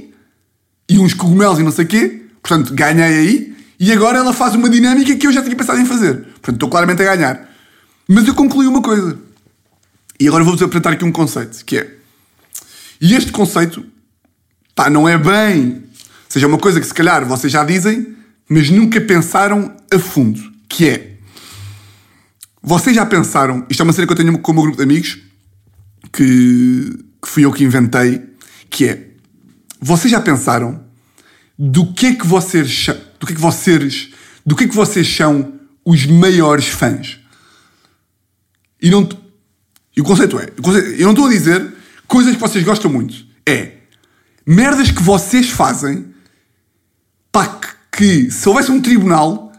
[0.90, 2.22] e uns cogumelos e não sei o quê.
[2.42, 3.57] Portanto, ganhei aí.
[3.79, 6.16] E agora ela faz uma dinâmica que eu já tinha pensado em fazer.
[6.16, 7.48] Portanto, estou claramente a ganhar.
[8.09, 9.16] Mas eu concluí uma coisa.
[10.18, 11.94] E agora vou-vos apresentar aqui um conceito, que é...
[13.00, 13.87] E este conceito,
[14.74, 15.76] pá, não é bem...
[15.76, 15.81] Ou
[16.29, 18.16] seja, uma coisa que se calhar vocês já dizem,
[18.48, 21.14] mas nunca pensaram a fundo, que é...
[22.61, 23.64] Vocês já pensaram...
[23.70, 25.18] Isto é uma cena que eu tenho com o meu grupo de amigos,
[26.12, 28.22] que, que fui eu que inventei,
[28.68, 29.10] que é...
[29.81, 30.85] Vocês já pensaram
[31.59, 32.87] do que é que vocês...
[33.19, 34.11] Do que é que vocês...
[34.45, 37.19] Do que é que vocês são os maiores fãs?
[38.81, 39.09] E não...
[39.97, 40.53] E o conceito é,
[40.99, 41.75] eu não estou a dizer
[42.07, 43.27] coisas que vocês gostam muito.
[43.45, 43.81] É
[44.47, 46.12] merdas que vocês fazem
[47.31, 49.53] para que, que se houvesse um tribunal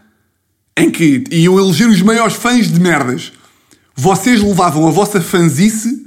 [0.76, 3.32] em que iam eleger os maiores fãs de merdas,
[3.94, 6.06] vocês levavam a vossa fanzice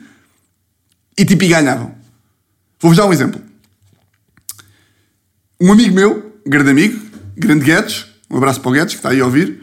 [1.18, 1.96] e tipo e ganhavam.
[2.80, 3.42] Vou-vos dar um exemplo.
[5.60, 7.00] Um amigo meu, grande amigo,
[7.38, 9.62] grande Guedes, um abraço para o Guedes que está aí a ouvir,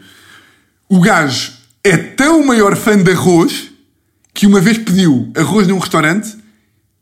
[0.89, 1.53] o gajo
[1.83, 3.71] é tão maior fã de arroz
[4.33, 6.35] que uma vez pediu arroz num restaurante,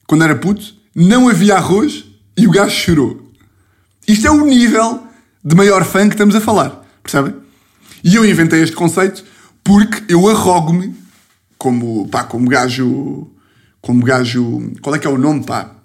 [0.06, 2.04] quando era puto, não havia arroz
[2.36, 3.32] e o gajo chorou.
[4.06, 5.08] Isto é o nível
[5.42, 7.34] de maior fã que estamos a falar, percebem?
[8.04, 9.24] E eu inventei este conceito
[9.64, 10.94] porque eu arrogo-me
[11.58, 13.32] como, como gajo,
[13.80, 15.78] como gajo, qual é que é o nome, pá?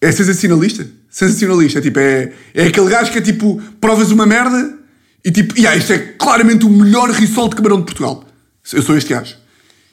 [0.00, 1.01] É sensacionalista?
[1.12, 4.78] Sensacionalista, é tipo, é, é aquele gajo que é tipo, provas uma merda
[5.22, 8.24] e tipo, e ah, isto é claramente o melhor risol de camarão de Portugal.
[8.72, 9.36] Eu sou este gajo.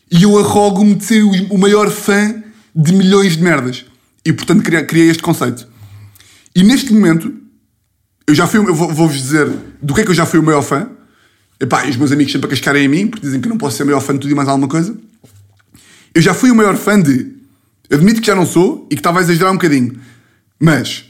[0.10, 2.42] E eu arrogo-me de ser o maior fã
[2.74, 3.86] de milhões de merdas.
[4.26, 5.68] E portanto criei este conceito.
[6.56, 7.34] E neste momento,
[8.26, 9.52] eu já fui, eu vou-vos dizer
[9.82, 10.90] do que é que eu já fui o maior fã.
[11.60, 13.84] Epá, os meus amigos sempre a cascarem em mim, porque dizem que não posso ser
[13.84, 14.96] o maior fã de tudo e mais alguma coisa.
[16.16, 17.36] Eu já fui o maior fã de.
[17.92, 20.00] Admito que já não sou e que estava a exagerar um bocadinho.
[20.60, 21.09] Mas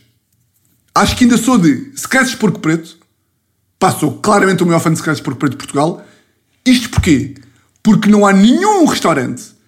[0.99, 2.97] acho que ainda sou de Secretos Porco Preto.
[3.77, 6.05] Passou claramente o maior fã de Secretos Porco Preto de Portugal.
[6.65, 7.35] Isto porquê?
[7.81, 9.59] Porque não há nenhum restaurante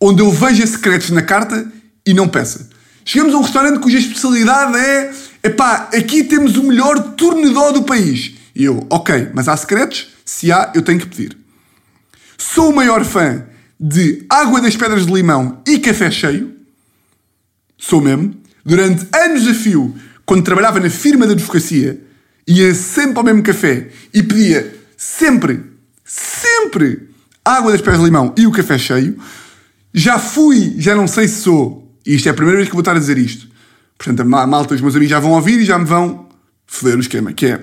[0.00, 1.70] onde eu veja secretos na carta
[2.06, 2.70] e não peça.
[3.04, 8.34] Chegamos a um restaurante cuja especialidade é epá, aqui temos o melhor tornedó do país.
[8.54, 10.08] E eu, ok, mas há secretos?
[10.24, 11.36] Se há, eu tenho que pedir.
[12.38, 13.44] Sou o maior fã
[13.78, 16.56] de água das pedras de limão e café cheio.
[17.76, 18.34] Sou mesmo.
[18.64, 19.94] Durante anos a fio,
[20.30, 22.00] quando trabalhava na firma de advocacia,
[22.46, 25.60] ia sempre ao mesmo café e pedia sempre,
[26.04, 27.08] sempre
[27.44, 29.18] água das pedras de limão e o café cheio.
[29.92, 32.80] Já fui, já não sei se sou, e isto é a primeira vez que vou
[32.80, 33.48] estar a dizer isto.
[33.98, 36.28] Portanto, a malta, os meus amigos já vão ouvir e já me vão
[36.64, 37.62] foder o esquema, que é...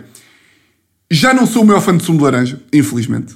[1.09, 3.33] Já não sou o maior fã de sumo de laranja, infelizmente.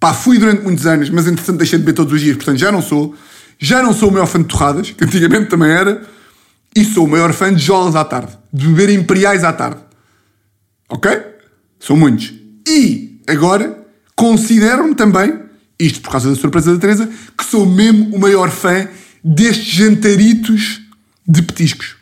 [0.00, 2.72] Pá, fui durante muitos anos, mas entretanto deixei de beber todos os dias, portanto já
[2.72, 3.14] não sou.
[3.58, 6.02] Já não sou o maior fã de torradas, que antigamente também era.
[6.74, 8.39] E sou o maior fã de jolas à tarde.
[8.52, 9.80] De beber imperiais à tarde.
[10.88, 11.10] Ok?
[11.78, 12.32] São muitos.
[12.68, 13.78] E agora
[14.14, 15.40] considero-me também,
[15.78, 18.86] isto por causa da surpresa da Teresa, que sou mesmo o maior fã
[19.24, 20.80] destes jantaritos
[21.26, 21.96] de petiscos.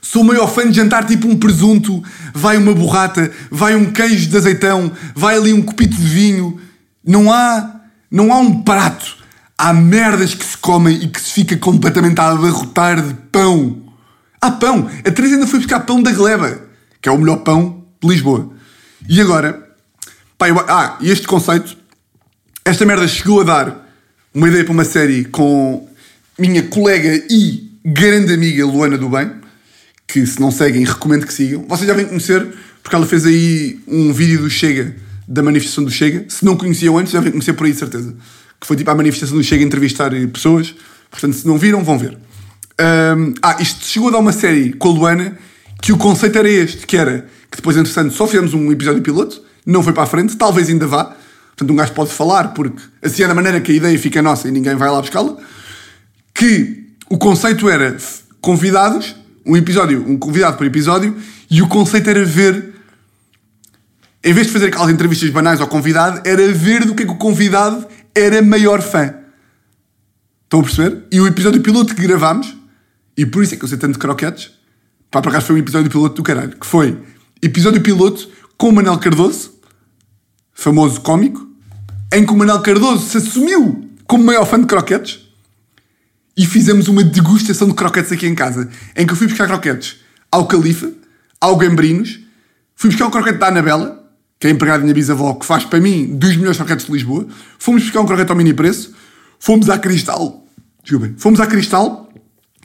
[0.00, 2.02] Sou o maior fã de jantar tipo um presunto,
[2.34, 6.60] vai uma borrata, vai um queijo de azeitão, vai ali um copito de vinho.
[7.04, 9.16] Não há, não há um prato.
[9.56, 13.91] Há merdas que se comem e que se fica completamente a abarrotar de pão.
[14.42, 14.90] Há pão.
[15.06, 16.60] A Teresa ainda foi buscar pão da Gleba,
[17.00, 18.52] que é o melhor pão de Lisboa.
[19.08, 19.70] E agora,
[20.36, 21.76] pá, eu, ah, e este conceito,
[22.64, 23.88] esta merda chegou a dar
[24.34, 25.88] uma ideia para uma série com
[26.36, 29.30] minha colega e grande amiga Luana do Bem,
[30.08, 31.64] que se não seguem, recomendo que sigam.
[31.68, 32.44] Vocês já vêm conhecer,
[32.82, 34.96] porque ela fez aí um vídeo do Chega,
[35.28, 36.24] da manifestação do Chega.
[36.28, 38.12] Se não conheciam antes, já vêm conhecer por aí, certeza.
[38.60, 40.74] Que foi tipo a manifestação do Chega entrevistar pessoas.
[41.12, 42.18] Portanto, se não viram, vão ver.
[42.82, 45.38] Um, ah, isto chegou a dar uma série com a Luana
[45.80, 49.42] que o conceito era este, que era que depois, entretanto, só fizemos um episódio piloto,
[49.66, 51.14] não foi para a frente, talvez ainda vá.
[51.50, 54.48] Portanto, um gajo pode falar, porque assim é da maneira que a ideia fica nossa
[54.48, 55.36] e ninguém vai lá buscá-la.
[56.34, 57.94] Que o conceito era
[58.40, 59.14] convidados,
[59.44, 61.14] um episódio, um convidado por episódio,
[61.50, 62.72] e o conceito era ver,
[64.24, 67.12] em vez de fazer aquelas entrevistas banais ao convidado, era ver do que é que
[67.12, 69.14] o convidado era maior fã.
[70.44, 71.04] Estão a perceber?
[71.12, 72.56] E o episódio piloto que gravámos,
[73.16, 74.50] e por isso é que eu sei tanto de croquetes,
[75.10, 76.98] pá, por acaso foi um episódio piloto do caralho, que foi
[77.42, 79.52] episódio piloto com o Manel Cardoso,
[80.52, 81.46] famoso cómico,
[82.12, 85.20] em que o Manel Cardoso se assumiu como maior fã de croquetes
[86.36, 89.96] e fizemos uma degustação de croquetes aqui em casa, em que eu fui buscar croquetes
[90.30, 90.90] ao Califa,
[91.40, 92.20] ao Gambrinos,
[92.74, 94.02] fui buscar um croquete da Anabela,
[94.38, 97.26] que é empregada da minha bisavó, que faz para mim dos melhores croquetes de Lisboa,
[97.58, 98.94] fomos buscar um croquete ao mini preço,
[99.38, 100.46] fomos à Cristal,
[100.82, 102.11] desculpem, fomos à Cristal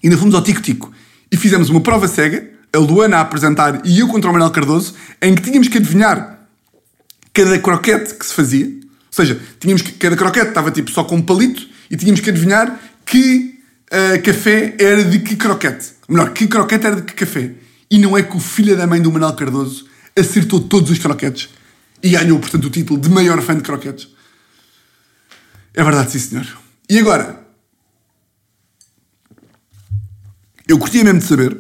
[0.01, 0.91] e ainda fomos ao Tico Tico
[1.31, 4.93] e fizemos uma prova cega, a Luana a apresentar e eu contra o Manuel Cardoso,
[5.21, 6.47] em que tínhamos que adivinhar
[7.33, 11.15] cada croquete que se fazia, ou seja, tínhamos que, cada croquete estava tipo só com
[11.15, 13.59] um palito e tínhamos que adivinhar que
[13.91, 15.93] uh, café era de que croquete.
[16.07, 17.51] Ou melhor, que croquete era de que café.
[17.89, 21.49] E não é que o filho da mãe do Manuel Cardoso acertou todos os croquetes
[22.03, 24.07] e ganhou, portanto, o título de maior fã de croquetes.
[25.73, 26.45] É verdade, sim, senhor.
[26.89, 27.46] E agora?
[30.67, 31.57] Eu curtia mesmo de saber.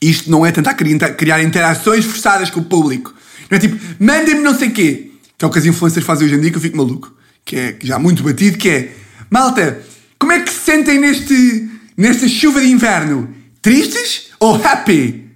[0.00, 3.14] Isto não é tentar criar interações forçadas com o público.
[3.50, 5.10] Não é tipo, mandem-me não sei quê.
[5.36, 7.14] Que é o que as influências fazem hoje em dia que eu fico maluco.
[7.44, 8.92] Que é já muito batido, que é...
[9.30, 9.80] Malta,
[10.18, 13.32] como é que se sentem neste, nesta chuva de inverno?
[13.60, 15.30] Tristes ou happy?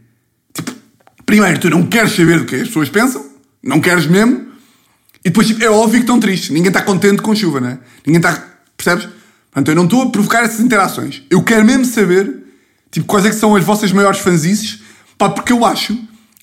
[0.53, 0.73] Tipo,
[1.25, 3.25] primeiro, tu não queres saber do que as pessoas pensam.
[3.63, 4.47] Não queres mesmo.
[5.25, 6.51] E depois, tipo, é óbvio que estão tristes.
[6.51, 7.79] Ninguém está contente com chuva, não é?
[8.07, 8.43] Ninguém está...
[8.77, 9.09] Percebes?
[9.51, 11.23] Portanto, eu não estou a provocar essas interações.
[11.31, 12.46] Eu quero mesmo saber
[12.91, 14.81] Tipo, quais é que são as vossas maiores fanzices?
[15.19, 15.95] Pá, porque eu acho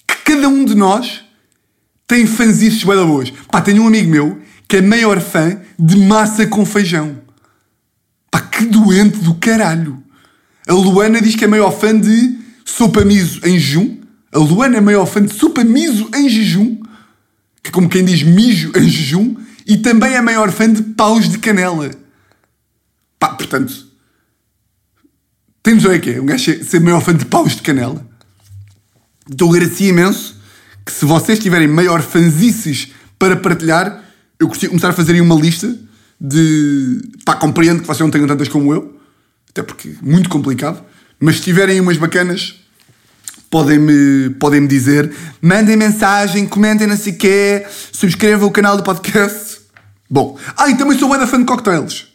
[0.08, 1.23] que cada um de nós
[2.08, 3.32] tem fanzices bem boas.
[3.51, 7.19] Pá, tenho um amigo meu que é maior fã de massa com feijão.
[8.29, 10.03] Pá, que doente do caralho.
[10.67, 13.99] A Luana diz que é maior fã de sopa miso em jejum.
[14.32, 16.82] A Luana é maior fã de sopa miso em jejum.
[17.62, 19.36] Que como quem diz mijo em jejum.
[19.67, 21.91] E também é maior fã de paus de canela.
[23.19, 23.92] Pá, portanto,
[25.63, 26.21] temos que é?
[26.21, 28.06] Um gajo ser maior fã de paus de canela.
[29.32, 30.36] Então agradecia imenso
[30.86, 34.04] que se vocês tiverem maior fanzices para partilhar,
[34.38, 35.73] eu gostaria de começar a fazer aí uma lista
[36.19, 37.02] de.
[37.23, 38.99] Pá, compreendo que vocês não tenham tantas como eu,
[39.49, 40.84] até porque é muito complicado,
[41.17, 42.56] mas se tiverem umas bacanas,
[43.49, 48.84] podem-me podem -me dizer, mandem mensagem, comentem não sei o quê, subscrevam o canal do
[48.84, 49.62] podcast.
[50.10, 52.08] Bom, ah, e também sou bem da fã de cocktails.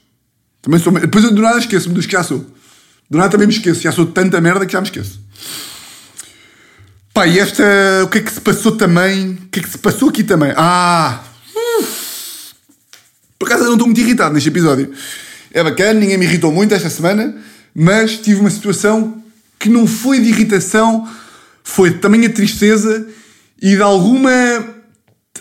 [0.60, 0.92] Também sou.
[0.92, 2.44] Depois eu do nada esqueço-me dos que já sou.
[3.10, 3.80] Do nada também me esqueço.
[3.80, 5.20] Já sou tanta merda que já me esqueço.
[7.14, 7.64] Pá, e esta.
[8.04, 9.30] O que é que se passou também?
[9.30, 10.52] O que é que se passou aqui também?
[10.56, 11.24] Ah!
[13.38, 14.92] Por acaso eu não estou muito irritado neste episódio.
[15.52, 17.34] É bacana, ninguém me irritou muito esta semana.
[17.74, 19.22] mas tive uma situação
[19.58, 21.08] que não foi de irritação,
[21.62, 23.06] foi também a tristeza
[23.60, 24.30] e de alguma,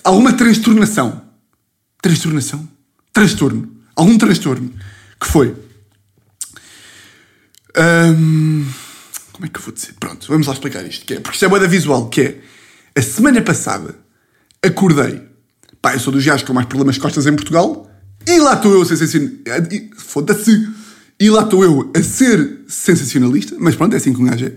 [0.04, 1.22] alguma transtornação.
[2.02, 2.68] Transtornação?
[3.12, 3.72] Transtorno.
[3.96, 4.72] Algum transtorno.
[5.20, 5.56] Que foi.
[9.32, 9.94] Como é que eu vou dizer?
[10.00, 11.06] Pronto, vamos lá explicar isto.
[11.06, 12.42] Que é, porque isto é boa visual, que é.
[12.96, 13.96] A semana passada
[14.64, 15.22] acordei.
[15.82, 17.90] Pá, eu sou dos gajos com mais problemas de costas em Portugal.
[18.26, 19.96] E lá estou eu a ser sensacionalista.
[19.98, 20.70] Foda-se.
[21.20, 23.56] E lá estou eu a ser sensacionalista.
[23.60, 24.54] Mas pronto, é assim que um gajo é.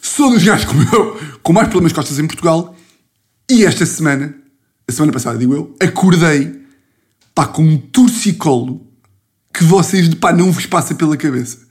[0.00, 2.76] Sou dos gajos como eu, com mais problemas de costas em Portugal.
[3.50, 4.34] E esta semana,
[4.88, 6.62] a semana passada, digo eu, acordei
[7.34, 8.86] pá, com um torcicolo
[9.52, 11.65] que vocês pá, não vos passa pela cabeça.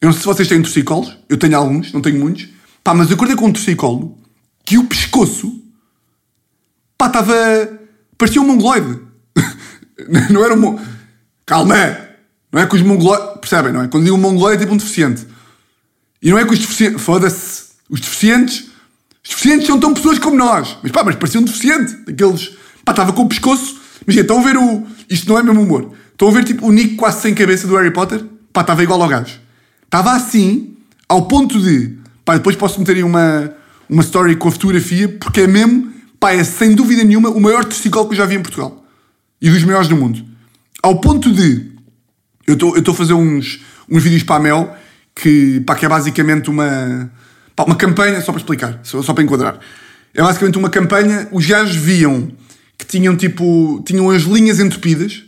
[0.00, 2.48] Eu não sei se vocês têm torcicolos, eu tenho alguns, não tenho muitos,
[2.84, 4.16] pá, mas eu acordei com um torcicolo
[4.64, 5.60] que o pescoço
[6.96, 7.34] pá, estava.
[8.18, 9.00] parecia um mongoloide.
[10.30, 10.78] não era um.
[11.46, 12.08] Calma!
[12.52, 13.40] Não é que os mongoloides.
[13.40, 13.88] Percebem, não é?
[13.88, 15.26] Quando digo um mongoloide é tipo um deficiente.
[16.20, 17.02] E não é que os deficientes.
[17.02, 17.68] Foda-se!
[17.88, 18.66] Os deficientes.
[19.24, 20.76] Os deficientes são tão pessoas como nós.
[20.82, 21.94] Mas pá, mas parecia um deficiente.
[22.04, 22.56] Daqueles.
[22.84, 23.80] Pá, estava com o pescoço.
[24.06, 24.86] Mas estão a ver o.
[25.08, 25.92] Isto não é mesmo humor.
[26.12, 28.24] Estão a ver tipo o Nick quase sem cabeça do Harry Potter?
[28.52, 29.47] Pá, estava igual ao gajo.
[29.88, 30.76] Estava assim,
[31.08, 31.96] ao ponto de.
[32.22, 33.50] Pá, depois posso meter aí uma,
[33.88, 35.90] uma story com a fotografia, porque é mesmo.
[36.20, 38.84] Pá, é sem dúvida nenhuma o maior torcicolo que eu já vi em Portugal.
[39.40, 40.22] E dos maiores do mundo.
[40.82, 41.72] Ao ponto de.
[42.46, 44.76] Eu estou a fazer uns, uns vídeos para a Mel,
[45.14, 47.10] que, pá, que é basicamente uma.
[47.56, 49.58] Pá, uma campanha, só para explicar, só, só para enquadrar.
[50.12, 52.30] É basicamente uma campanha, os gajos viam
[52.76, 53.82] que tinham tipo.
[53.86, 55.22] tinham as linhas entupidas,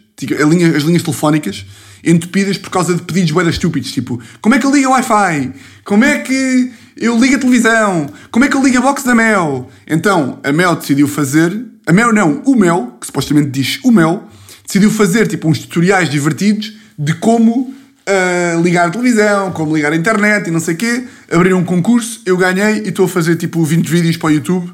[0.76, 1.64] as linhas telefónicas,
[2.04, 5.52] entupidas por causa de pedidos bué estúpidos, tipo, como é que eu ligo o Wi-Fi?
[5.84, 8.10] Como é que eu ligo a televisão?
[8.30, 9.70] Como é que eu ligo a box da Mel?
[9.86, 11.52] Então, a Mel decidiu fazer,
[11.86, 14.28] a Mel não, o Mel, que supostamente diz o Mel,
[14.66, 17.74] decidiu fazer tipo uns tutoriais divertidos de como
[18.10, 21.04] uh, ligar a televisão, como ligar a internet e não sei o quê.
[21.30, 24.72] Abriram um concurso, eu ganhei e estou a fazer tipo 20 vídeos para o YouTube,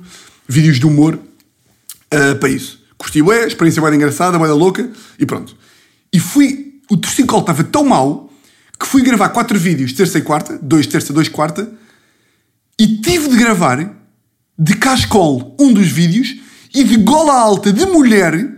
[0.49, 2.85] vídeos de humor, uh, para isso.
[2.99, 5.57] Curti bué, experiência bué engraçada, bué louca e pronto.
[6.13, 8.33] E fui o torcicolo estava tão mau
[8.79, 11.71] que fui gravar quatro vídeos, terça e quarta, dois terça, dois quarta,
[12.79, 13.97] e tive de gravar
[14.59, 16.37] de cascol um dos vídeos
[16.75, 18.55] e de gola alta de mulher.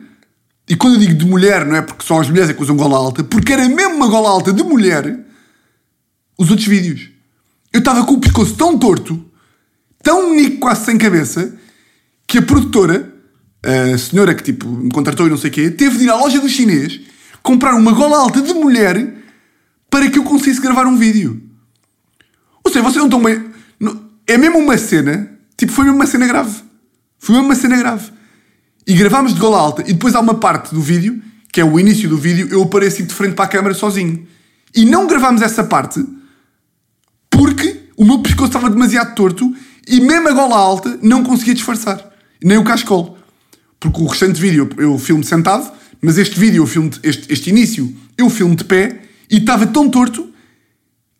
[0.68, 2.76] E quando eu digo de mulher, não é porque só as mulheres é que usam
[2.76, 5.24] gola alta, porque era mesmo uma gola alta de mulher,
[6.36, 7.10] os outros vídeos.
[7.72, 9.24] Eu estava com o pescoço tão torto,
[10.02, 11.56] tão nico quase sem cabeça,
[12.26, 13.14] que a produtora,
[13.62, 16.16] a senhora que tipo me contratou e não sei o quê, teve de ir à
[16.16, 17.00] loja do chinês
[17.42, 19.14] comprar uma gola alta de mulher
[19.90, 21.42] para que eu conseguisse gravar um vídeo.
[22.64, 23.44] Ou seja, vocês não estão bem.
[24.26, 26.62] É mesmo uma cena, tipo, foi mesmo uma cena grave.
[27.18, 28.12] Foi mesmo uma cena grave.
[28.86, 31.22] E gravámos de gola alta, e depois há uma parte do vídeo,
[31.52, 34.26] que é o início do vídeo, eu apareci de frente para a câmera sozinho.
[34.74, 36.04] E não gravámos essa parte
[37.30, 39.54] porque o meu pescoço estava demasiado torto
[39.86, 42.04] e mesmo a gola alta não conseguia disfarçar.
[42.42, 43.16] Nem o cascol.
[43.80, 47.94] Porque o restante vídeo eu filmo sentado mas este vídeo, eu filmo este, este início,
[48.16, 50.32] eu filmo de pé e estava tão torto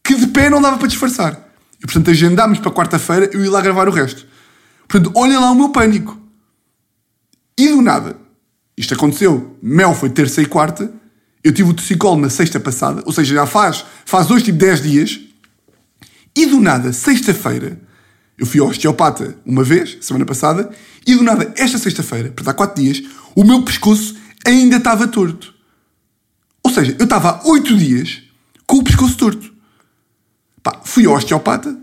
[0.03, 1.49] que de pé não dava para disfarçar.
[1.79, 4.27] E portanto agendámos para quarta-feira eu ir lá gravar o resto.
[4.89, 6.19] Portanto, olhem lá o meu pânico.
[7.59, 8.17] E do nada,
[8.77, 10.93] isto aconteceu, Mel foi terça e quarta,
[11.43, 14.83] eu tive o toxicolo na sexta passada, ou seja, já faz, faz hoje tipo 10
[14.83, 15.21] dias,
[16.37, 17.81] e do nada, sexta-feira,
[18.39, 20.71] eu fui ao osteopata uma vez, semana passada,
[21.05, 23.03] e do nada, esta sexta-feira, portanto há 4 dias,
[23.35, 24.15] o meu pescoço
[24.47, 25.55] ainda estava torto.
[26.63, 28.23] Ou seja, eu estava há oito dias
[28.67, 29.53] com o pescoço torto.
[30.63, 31.77] Pá, fui ao osteopata.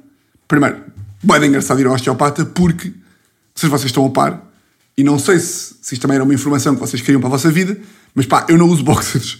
[0.47, 0.83] Primeiro,
[1.23, 2.93] bem engraçado ir ao osteopata porque,
[3.55, 4.45] se vocês estão a par,
[4.97, 7.31] e não sei se, se isto também era uma informação que vocês queriam para a
[7.31, 7.77] vossa vida,
[8.13, 9.39] mas pá, eu não uso boxers.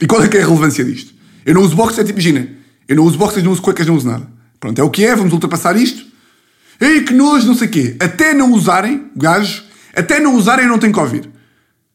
[0.00, 1.14] E qual é que é a relevância disto?
[1.44, 2.48] Eu não uso boxers, é tipo, imagina,
[2.88, 4.28] eu não uso boxers, não uso cuecas, não uso nada.
[4.60, 6.04] Pronto, é o que é, vamos ultrapassar isto.
[6.80, 7.96] Ei, que nojo, não sei o quê.
[7.98, 11.31] Até não usarem, gajos, até não usarem não que ouvir.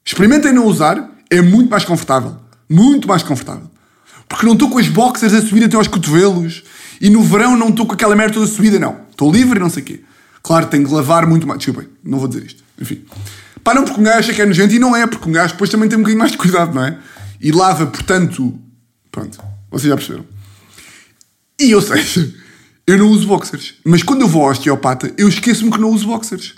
[0.08, 2.38] Experimentem não usar, é muito mais confortável.
[2.70, 3.70] Muito mais confortável.
[4.30, 6.64] Porque não estou com as boxers a subir até aos cotovelos
[7.02, 9.02] e no verão não estou com aquela merda toda subida, não.
[9.12, 10.04] Estou livre e não sei o quê.
[10.42, 11.60] Claro, tenho que lavar muito mais.
[11.60, 12.64] Desculpem, não vou dizer isto.
[12.80, 13.04] Enfim.
[13.62, 15.52] Pá, não porque um gajo acha que é nojento e não é, porque um gajo
[15.54, 16.98] depois também tem um bocadinho mais de cuidado, não é?
[17.42, 18.58] E lava, portanto.
[19.12, 19.38] Pronto,
[19.70, 20.26] vocês já perceberam.
[21.60, 22.34] E ou seja,
[22.88, 23.74] eu não uso boxers.
[23.84, 26.56] Mas quando eu vou ao osteopata, eu esqueço-me que não uso boxers.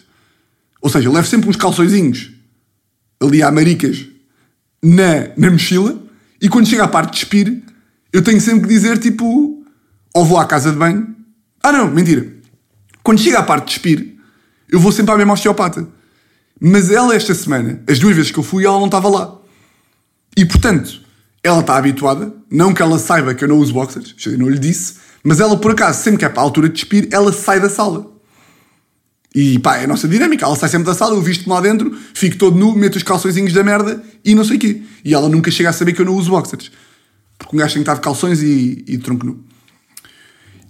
[0.80, 2.38] Ou seja, eu levo sempre uns calçõezinhos
[3.22, 4.06] ali há maricas
[4.84, 6.02] na, na mochila
[6.42, 7.64] e quando chega à parte de expir,
[8.14, 9.64] eu tenho sempre que dizer tipo,
[10.14, 11.16] ou vou à casa de banho.
[11.62, 12.28] Ah não, mentira.
[13.04, 14.18] Quando chega à parte de expir,
[14.70, 15.88] eu vou sempre à mesma osteopata.
[16.60, 19.38] Mas ela esta semana, as duas vezes que eu fui, ela não estava lá.
[20.36, 21.02] E portanto,
[21.44, 24.60] ela está habituada, não que ela saiba que eu não uso boxers, eu não lhe
[24.60, 27.60] disse, mas ela por acaso, sempre que é para a altura de despir, ela sai
[27.60, 28.19] da sala.
[29.34, 30.46] E pá, é a nossa dinâmica.
[30.46, 33.54] Ela sai sempre da sala, eu visto-me lá dentro, fico todo nu, meto os calçõezinhos
[33.54, 34.82] da merda e não sei o quê.
[35.04, 36.72] E ela nunca chega a saber que eu não uso boxers.
[37.38, 39.44] Porque um gajo tem que estar de calções e, e de tronco nu.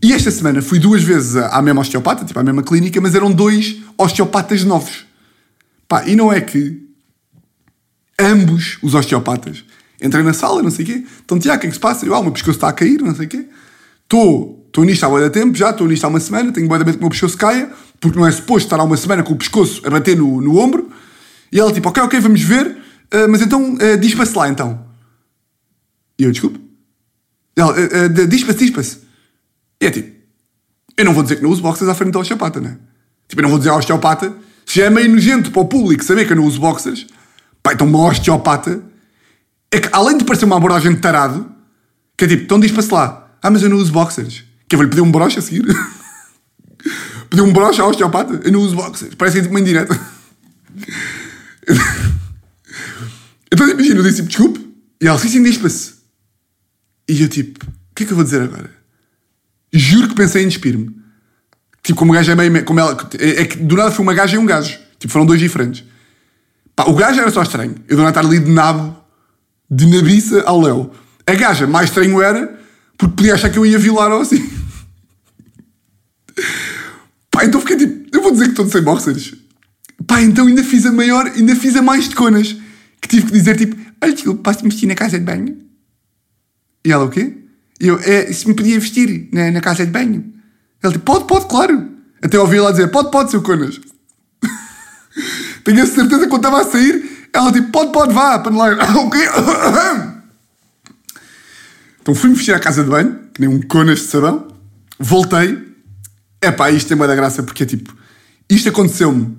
[0.02, 3.32] E esta semana fui duas vezes à mesma osteopata, tipo à mesma clínica, mas eram
[3.32, 5.06] dois osteopatas novos.
[5.88, 6.88] Pá, e não é que
[8.20, 9.64] ambos os osteopatas
[10.02, 12.06] entrei na sala, não sei o quê, então, Tiago, o que é que se passa?
[12.06, 13.46] Eu, ah, o meu pescoço está a cair, não sei o quê.
[14.04, 16.98] Estou, nisto há muito tempo, já estou nisto há uma semana, tenho boa medo que
[16.98, 17.70] o meu pescoço caia,
[18.00, 20.58] porque não é suposto estar há uma semana com o pescoço a bater no, no
[20.58, 20.90] ombro.
[21.52, 24.86] E ela tipo, ok, ok, vamos ver, uh, mas então uh, dispa-se lá então.
[26.18, 26.60] E eu, desculpe?
[27.56, 29.00] Ela, uh, uh, dispa-se, dispa-se.
[29.82, 30.16] E é tipo,
[30.98, 32.78] eu não vou dizer que não uso boxers à frente da osteopata, né?
[33.28, 34.34] Tipo, eu não vou dizer à osteopata,
[34.66, 37.08] se é meio nojento para o público saber que eu não uso boxers,
[37.64, 38.84] pá, então uma osteopata
[39.72, 41.50] é que além de parecer uma abordagem de tarado,
[42.18, 44.44] que é tipo, então diz-se lá, ah, mas eu não uso boxers.
[44.68, 45.66] Que eu vou-lhe pedir um broche a seguir.
[47.30, 49.14] pedir um broche à osteopata, eu não uso boxers.
[49.16, 50.00] Parece tipo uma indireta.
[53.52, 54.70] então imagina, eu disse tipo, desculpe,
[55.02, 55.94] e ela, sim, sim, diz-se.
[57.08, 58.70] E eu tipo, o que é que eu vou dizer agora?
[59.72, 60.96] Juro que pensei em despir-me.
[61.84, 62.66] Tipo, como o gajo é meio.
[62.66, 64.78] Como ela, é, é que do nada foi uma gaja e um gajo.
[64.98, 65.84] Tipo, foram dois diferentes.
[66.76, 67.76] Pá, o gajo era só estranho.
[67.88, 68.96] Eu do nada estar ali de nabo,
[69.70, 70.92] de nabiça ao Léo.
[71.26, 72.60] A gaja, mais estranho era,
[72.98, 74.50] porque podia achar que eu ia violar ou assim.
[77.40, 79.34] Pá, então fiquei tipo, eu vou dizer que estou sem boxers.
[80.06, 82.54] Pá, então ainda fiz a maior, ainda fiz a mais de conas.
[83.02, 85.58] Que tive que dizer tipo, olha, desculpa, posso-te vestir na casa de banho?
[86.84, 87.38] E ela, o quê?
[87.80, 90.34] E eu, é, se me podia vestir na, na casa de banho.
[90.84, 91.90] Ele tipo, pode, pode, claro.
[92.22, 93.80] Até ouvi lá dizer, pode, pode, seu conas.
[95.64, 98.74] Tenho a certeza que quando estava a sair, ela tipo, pode, pode, vá, para lá.
[99.00, 99.26] o quê?
[102.02, 104.46] então fui-me vestir à casa de banho, que nem um conas de sabão.
[105.00, 105.69] Voltei.
[106.42, 107.96] É pá, isto é uma da graça, porque é tipo,
[108.50, 109.38] isto aconteceu-me.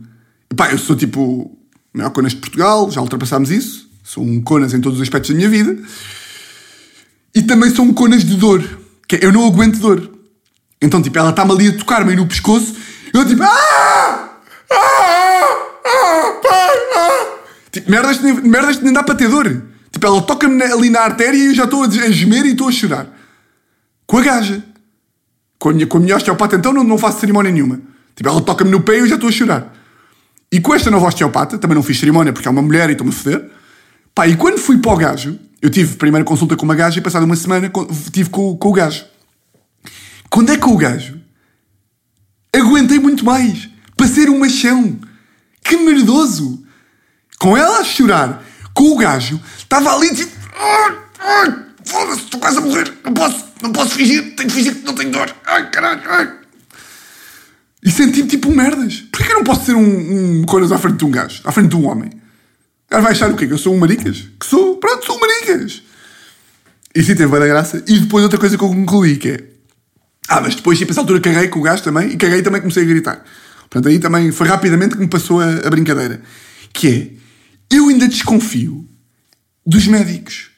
[0.54, 1.56] Pá, eu sou tipo
[1.92, 3.88] maior conas de Portugal, já ultrapassámos isso.
[4.02, 5.76] Sou um conas em todos os aspectos da minha vida.
[7.34, 8.62] E também sou um conas de dor.
[9.06, 10.10] Que é, eu não aguento dor.
[10.82, 12.74] Então, tipo, ela está-me ali a tocar-me no pescoço.
[13.12, 13.48] Eu, tipo, ah!
[14.70, 15.56] Ah!
[15.84, 16.40] Ah!
[16.42, 16.78] Pai!
[16.96, 17.38] Ah!
[17.70, 19.62] Tipo, merdas que nem, merdas que nem dá para ter dor.
[19.92, 22.72] Tipo, ela toca-me ali na artéria e eu já estou a gemer e estou a
[22.72, 23.06] chorar.
[24.06, 24.64] Com a gaja.
[25.60, 27.80] Com a minha, com a minha osteopata, então, não, não faço cerimónia nenhuma.
[28.16, 29.76] Tipo, ela toca-me no pé e eu já estou a chorar.
[30.50, 33.12] E com esta nova osteopata, também não fiz cerimónia porque é uma mulher e estou-me
[33.12, 33.48] a foder.
[34.14, 37.02] Pá, e quando fui para o gajo, eu tive primeira consulta com uma gaja e
[37.02, 37.70] passada uma semana
[38.10, 39.04] tive com, com o gajo.
[40.28, 41.20] Quando é que o gajo
[42.52, 44.98] aguentei muito mais para ser um machão?
[45.62, 46.64] Que merdoso!
[47.38, 48.44] Com ela a chorar,
[48.74, 50.30] com o gajo, estava ali tipo.
[51.90, 54.94] Foda-se, estou quase a morrer, não posso, não posso fingir, tenho que fingir que não
[54.94, 55.34] tenho dor.
[55.44, 56.32] Ai caralho, ai.
[57.82, 59.00] E senti-me tipo merdas.
[59.10, 61.50] Porquê que eu não posso ser um, um coisas à frente de um gajo, à
[61.50, 62.10] frente de um homem?
[62.10, 63.44] O gajo vai achar o quê?
[63.44, 64.24] Que eu sou um maricas?
[64.38, 64.76] Que sou?
[64.76, 65.82] Pronto, sou um maricas.
[66.94, 67.82] E sim, teve bem da graça.
[67.88, 69.44] E depois outra coisa que eu concluí que é.
[70.28, 72.84] Ah, mas depois, tipo, essa altura caguei com o gajo também e caguei também comecei
[72.84, 73.24] a gritar.
[73.62, 76.22] Portanto, aí também foi rapidamente que me passou a, a brincadeira.
[76.72, 78.86] Que é, eu ainda desconfio
[79.66, 80.49] dos médicos.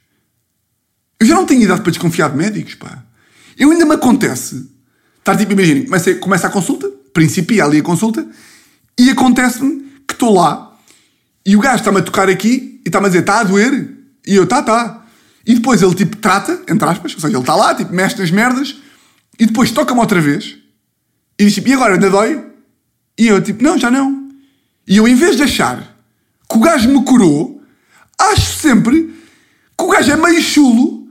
[1.22, 3.00] Eu já não tenho idade para desconfiar de médicos, pá.
[3.56, 4.68] Eu ainda me acontece.
[5.20, 8.26] Estar tipo, imaginem, começa, começa a consulta, principia ali a consulta,
[8.98, 10.76] e acontece-me que estou lá
[11.46, 13.88] e o gajo está-me a tocar aqui e está-me a dizer, está a doer?
[14.26, 15.06] E eu, tá, tá.
[15.46, 18.32] E depois ele tipo trata, entre aspas, ou seja, ele está lá, tipo, mexe nas
[18.32, 18.74] merdas,
[19.38, 20.56] e depois toca-me outra vez
[21.38, 22.44] e diz tipo, e agora ainda dói?
[23.16, 24.28] E eu tipo, não, já não.
[24.88, 25.96] E eu, em vez de achar
[26.50, 27.62] que o gajo me curou,
[28.18, 29.14] acho sempre
[29.78, 31.01] que o gajo é meio chulo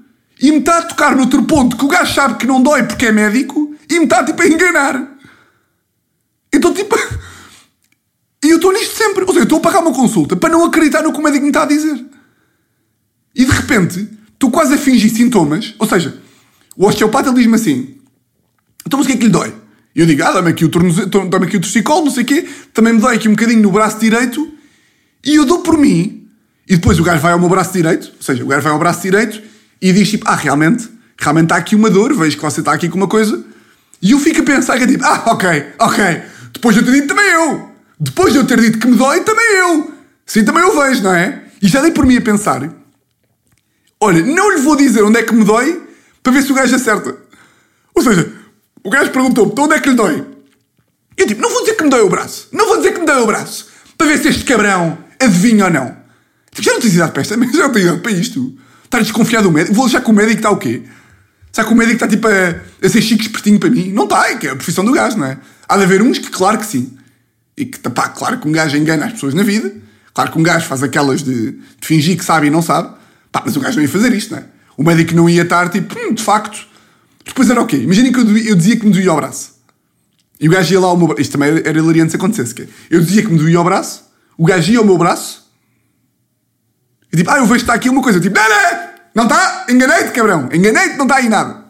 [0.42, 3.06] e me está a tocar noutro ponto que o gajo sabe que não dói porque
[3.06, 5.18] é médico e me está tipo a enganar.
[6.52, 6.96] Então tipo.
[8.44, 9.22] E eu estou nisto sempre.
[9.22, 11.44] Ou seja, eu estou a pagar uma consulta para não acreditar no que o médico
[11.44, 12.04] me está a dizer.
[13.36, 15.76] E de repente, estou quase a fingir sintomas.
[15.78, 16.20] Ou seja,
[16.76, 18.00] o osteopata diz-me assim:
[18.84, 19.54] então, mas o que é que lhe dói?
[19.96, 22.50] Eu digo: ah, dá-me aqui o tornozelo, dá-me aqui o torcicolo, não sei o quê.
[22.74, 24.52] Também me dói aqui um bocadinho no braço direito.
[25.24, 26.28] E eu dou por mim.
[26.68, 28.08] E depois o gajo vai ao meu braço direito.
[28.08, 29.51] Ou seja, o gajo vai ao braço direito
[29.82, 32.14] e diz tipo: ah, realmente, realmente está aqui uma dor.
[32.14, 33.44] Vejo que você está aqui com uma coisa.
[34.02, 36.22] E eu fico a pensar que é tipo: ah, ok, ok.
[36.54, 37.72] Depois de eu ter dito também eu.
[38.00, 39.94] Depois de eu ter dito que me dói, também eu.
[40.26, 41.44] Sim, também eu vejo, não é?
[41.62, 42.70] E já dei por mim a pensar:
[44.00, 45.82] olha, não lhe vou dizer onde é que me dói
[46.24, 47.16] para ver se o gajo acerta.
[47.94, 48.32] Ou seja,
[48.84, 50.26] o gajo perguntou-me onde é que lhe dói.
[51.18, 52.48] Eu tipo, não vou dizer que me dói o braço.
[52.52, 53.68] Não vou dizer que me dói o braço.
[53.98, 55.96] Para ver se este cabrão adivinha ou não.
[56.52, 58.58] Tipo, já não tens idade para esta, mas já não tens idade para isto.
[58.92, 59.74] Estar desconfiado do médico.
[59.74, 60.82] Vou achar que o médico está o quê?
[61.50, 63.90] Será que o médico está tipo a, a ser chique espertinho para mim?
[63.94, 65.38] Não está, é que é a profissão do gajo, não é?
[65.66, 66.98] Há de haver uns que, claro que sim.
[67.56, 69.74] E que, pá, claro que um gajo engana as pessoas na vida.
[70.14, 72.94] Claro que um gajo faz aquelas de, de fingir que sabe e não sabe.
[73.32, 74.44] Pá, mas o gajo não ia fazer isto, não é?
[74.76, 76.68] O médico não ia estar tipo, hum, de facto.
[77.26, 77.78] Depois era o quê?
[77.78, 79.56] Imaginem que eu, eu, dizia que me doía o braço.
[80.38, 81.22] E o gajo ia lá ao meu braço.
[81.22, 82.54] Isto também era hilariante se acontecesse.
[82.54, 84.04] Que é, eu dizia que me doía o braço,
[84.38, 85.41] o gajo ia ao meu braço
[87.12, 88.20] e tipo, ah, eu vejo que está aqui uma coisa.
[88.20, 89.66] Tipo, não, não, não está?
[89.70, 90.50] Enganei-te, cabrão.
[90.54, 91.66] Enganei-te, não está aí nada.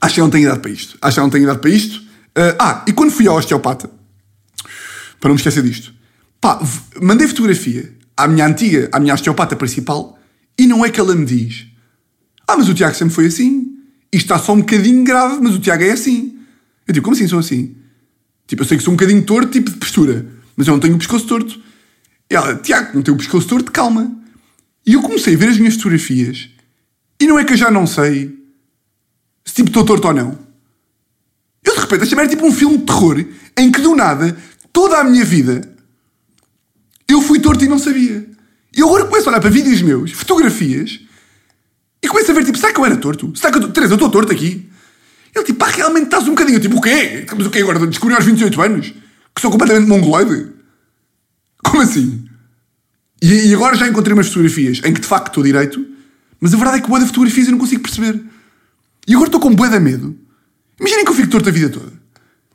[0.00, 0.98] Acho que eu não tenho idade para isto.
[1.00, 2.00] Acho que eu não tenho idade para isto.
[2.36, 3.88] Uh, ah, e quando fui ao osteopata,
[5.18, 5.92] para não me esquecer disto,
[6.40, 6.60] pá,
[7.00, 10.18] mandei fotografia à minha antiga, à minha osteopata principal,
[10.58, 11.66] e não é que ela me diz:
[12.46, 13.74] Ah, mas o Tiago sempre foi assim.
[14.12, 16.38] Isto está só um bocadinho grave, mas o Tiago é assim.
[16.86, 17.74] Eu digo: Como assim sou assim?
[18.46, 20.26] Tipo, eu sei que sou um bocadinho torto, tipo de postura,
[20.56, 21.58] mas eu não tenho o pescoço torto.
[22.30, 24.14] E ela: Tiago, tenho o pescoço torto, calma.
[24.86, 26.48] E eu comecei a ver as minhas fotografias,
[27.20, 28.36] e não é que eu já não sei
[29.44, 30.38] se tipo estou torto ou não.
[31.64, 33.24] Eu de repente achei era tipo um filme de terror
[33.56, 34.36] em que do nada,
[34.72, 35.60] toda a minha vida,
[37.08, 38.28] eu fui torto e não sabia.
[38.76, 41.00] E agora começo a olhar para vídeos meus, fotografias,
[42.02, 43.32] e começo a ver tipo, será que eu era torto?
[43.34, 44.70] Será que eu, Teresa, eu estou torto aqui?
[45.34, 46.56] Ele tipo, pá, realmente estás um bocadinho.
[46.56, 47.26] Eu, tipo, o quê?
[47.36, 47.84] Mas o quê agora?
[47.86, 48.94] Descobri aos 28 anos?
[49.34, 50.52] Que sou completamente mongoloide?
[51.70, 52.24] Como assim?
[53.20, 55.84] E, e, agora já encontrei umas fotografias em que de facto estou direito,
[56.40, 58.22] mas a verdade é que boa de fotografias eu não consigo perceber.
[59.06, 60.16] E agora estou com bué de medo.
[60.78, 61.92] Imaginem que eu fico torto a vida toda.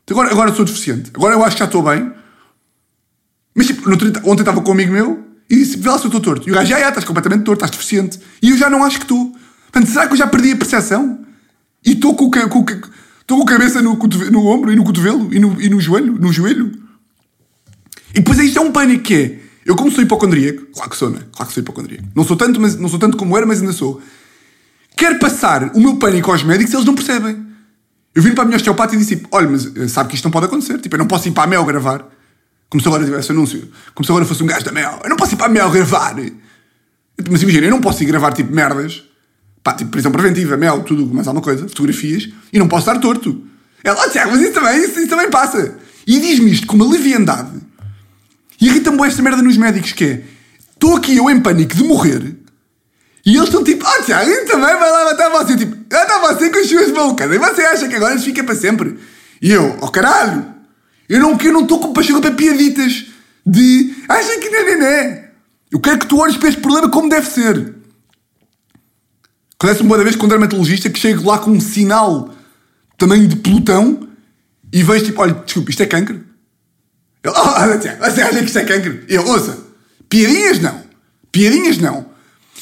[0.09, 1.11] Agora, agora sou deficiente.
[1.13, 2.11] Agora eu acho que já estou bem.
[3.55, 6.21] Mas tipo, ontem estava com um amigo meu e disse: Vê lá se eu estou
[6.21, 6.47] torto.
[6.47, 8.19] E o gajo, já, já, estás completamente torto, estás deficiente.
[8.41, 9.35] E eu já não acho que estou.
[9.71, 11.25] Portanto, será que eu já perdi a percepção?
[11.85, 13.97] E estou com, com, com, com a cabeça no,
[14.31, 16.13] no ombro e no cotovelo e no, e no joelho?
[16.13, 16.80] No joelho?
[18.11, 19.39] E depois isto é um pânico que é.
[19.65, 21.19] Eu como sou hipocondríaco, claro que sou, né?
[21.31, 22.07] Claro que sou hipocondríaco.
[22.15, 24.01] Não sou tanto, mas, não sou tanto como era, mas ainda sou
[25.01, 27.43] quero passar o meu pânico aos médicos e eles não percebem.
[28.13, 30.25] Eu vim para a minha osteopata e disse: tipo, Olha, mas eh, sabe que isto
[30.25, 30.79] não pode acontecer.
[30.79, 32.07] Tipo, eu não posso ir para a Mel gravar.
[32.69, 33.69] Como se agora tivesse anúncio.
[33.95, 34.99] Como se agora fosse um gajo da Mel.
[35.03, 36.15] Eu não posso ir para a Mel gravar.
[37.29, 39.03] Mas imagina, eu não posso ir gravar tipo merdas.
[39.63, 42.29] Pá, tipo prisão preventiva, Mel, tudo, mais alguma coisa, fotografias.
[42.53, 43.43] E não posso estar torto.
[43.83, 45.77] Ela, oh, Tiago, mas isso também, isso, isso também passa.
[46.05, 47.51] E diz-me isto com uma leviandade.
[48.61, 50.21] E irrita-me esta merda nos médicos que é.
[50.73, 52.41] Estou aqui eu em pânico de morrer
[53.25, 55.55] e eles estão tipo, ah, Tiago, também vai lá matar você.
[55.55, 57.31] Tipo, anda você com as suas bocas.
[57.31, 58.97] E você acha que agora isso fica para sempre?
[59.41, 60.45] E eu, oh caralho,
[61.07, 63.05] eu não estou não com paixão para piaditas
[63.45, 65.21] de acha que não, não, não.
[65.71, 67.75] Eu quero que tu olhes para este problema como deve ser.
[69.55, 72.33] Acontece-me uma vez com um dermatologista que chego lá com um sinal
[72.97, 74.07] tamanho de pelotão
[74.73, 76.19] e vejo tipo, olha, desculpa, isto é cancro?
[77.23, 79.03] Ele, oh, você acha que isto é cancro?
[79.07, 79.57] Eu, ouça,
[80.09, 80.83] piadinhas não.
[81.31, 82.05] Piadinhas não.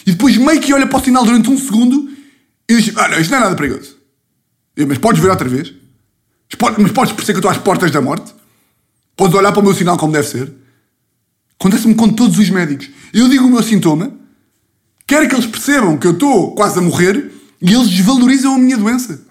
[0.05, 2.09] E depois meio que olha para o sinal durante um segundo
[2.69, 3.97] e diz: Ah, não, isto não é nada perigoso.
[4.75, 5.73] Eu, mas podes ver outra vez?
[6.77, 8.33] Mas podes perceber que eu estou às portas da morte?
[9.15, 10.53] Podes olhar para o meu sinal como deve ser?
[11.59, 12.89] Acontece-me com todos os médicos.
[13.13, 14.11] Eu digo o meu sintoma,
[15.05, 17.31] quero que eles percebam que eu estou quase a morrer
[17.61, 19.21] e eles desvalorizam a minha doença.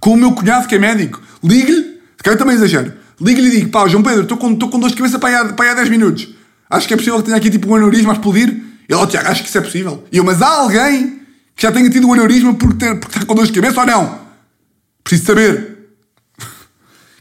[0.00, 3.70] Com o meu cunhado que é médico, ligue-lhe, que eu também exagero, ligue-lhe e digo:
[3.70, 6.28] pá, João Pedro, estou com, estou com dor de cabeça para aí há 10 minutos.
[6.68, 8.48] Acho que é possível que tenha aqui tipo um aneurisma a explodir.
[8.48, 10.04] Ele, oh, Tiago, acho que isso é possível.
[10.10, 11.20] E eu, mas há alguém
[11.54, 13.86] que já tenha tido um aneurisma por, ter, por estar com dor de cabeça ou
[13.86, 14.20] não?
[15.02, 15.74] Preciso saber.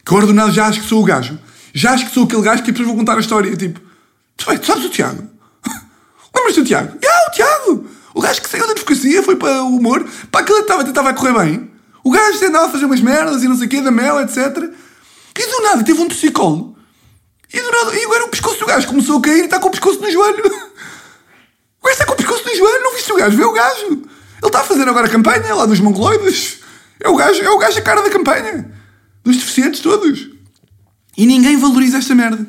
[0.05, 1.39] Que agora do já acho que sou o gajo.
[1.73, 3.55] Já acho que sou aquele gajo que depois vou contar a história.
[3.55, 3.79] Tipo,
[4.35, 5.23] tu sabes o Tiago?
[6.35, 6.97] Lembras-te do Tiago?
[7.05, 7.87] Ah, o Tiago!
[8.13, 10.05] O gajo que saiu da advocacia, foi para o humor.
[10.29, 11.71] Para aquele estava, estava a correr bem.
[12.03, 14.69] O gajo andava a fazer umas merdas e não sei o quê, da mel, etc.
[15.37, 16.75] E do nada teve um torcicolo.
[17.53, 19.67] E do nada, e agora o pescoço do gajo começou a cair e está com
[19.67, 20.43] o pescoço no joelho.
[21.81, 23.35] O gajo está com o pescoço no joelho, não viste o gajo?
[23.35, 23.85] Vê o gajo.
[23.87, 24.01] Ele
[24.43, 26.59] está a fazer agora a campanha lá dos mongoloides.
[26.97, 28.71] É o gajo, é o gajo a cara da campanha.
[29.21, 30.29] Dos deficientes todos.
[31.17, 32.47] E ninguém valoriza esta merda.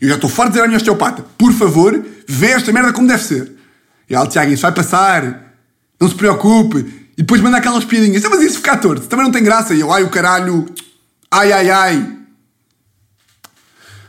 [0.00, 3.06] Eu já estou farto de dizer à minha osteopata, por favor, vê esta merda como
[3.06, 3.52] deve ser.
[4.08, 5.54] E ela, Tiago, isso vai passar.
[6.00, 6.78] Não se preocupe.
[7.18, 8.22] E depois manda aquelas piadinhas.
[8.24, 9.06] Mas isso ficar torto.
[9.06, 9.74] Também não tem graça.
[9.74, 10.66] E eu, ai o caralho.
[11.30, 12.19] Ai, ai, ai.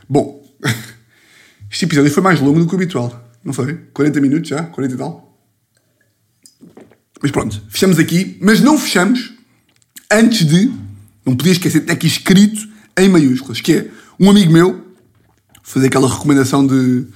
[0.08, 0.42] Bom,
[1.70, 3.30] este episódio foi mais longo do que o habitual.
[3.44, 3.74] Não foi?
[3.92, 4.62] 40 minutos já?
[4.64, 5.38] 40 e tal?
[7.20, 8.36] Mas pronto, fechamos aqui.
[8.40, 9.32] Mas não fechamos
[10.10, 10.72] antes de.
[11.24, 14.86] Não podia esquecer, tem aqui escrito em maiúsculas, que é um amigo meu
[15.62, 17.06] fazer aquela recomendação de.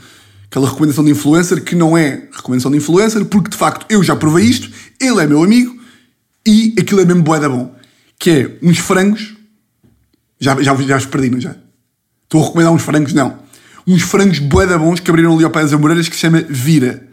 [0.46, 4.14] aquela recomendação de influencer que não é recomendação de influencer, porque de facto eu já
[4.14, 4.70] provei isto,
[5.00, 5.76] ele é meu amigo
[6.46, 7.74] e aquilo é mesmo boeda bom.
[8.18, 9.34] Que é uns frangos.
[10.38, 11.56] Já, já, já os perdi, não já?
[12.26, 13.12] Estou a recomendar uns frangos?
[13.12, 13.46] Não
[13.86, 17.06] uns frangos boeda bons que abriram ali ao pé das Amoreiras que se chama Vira.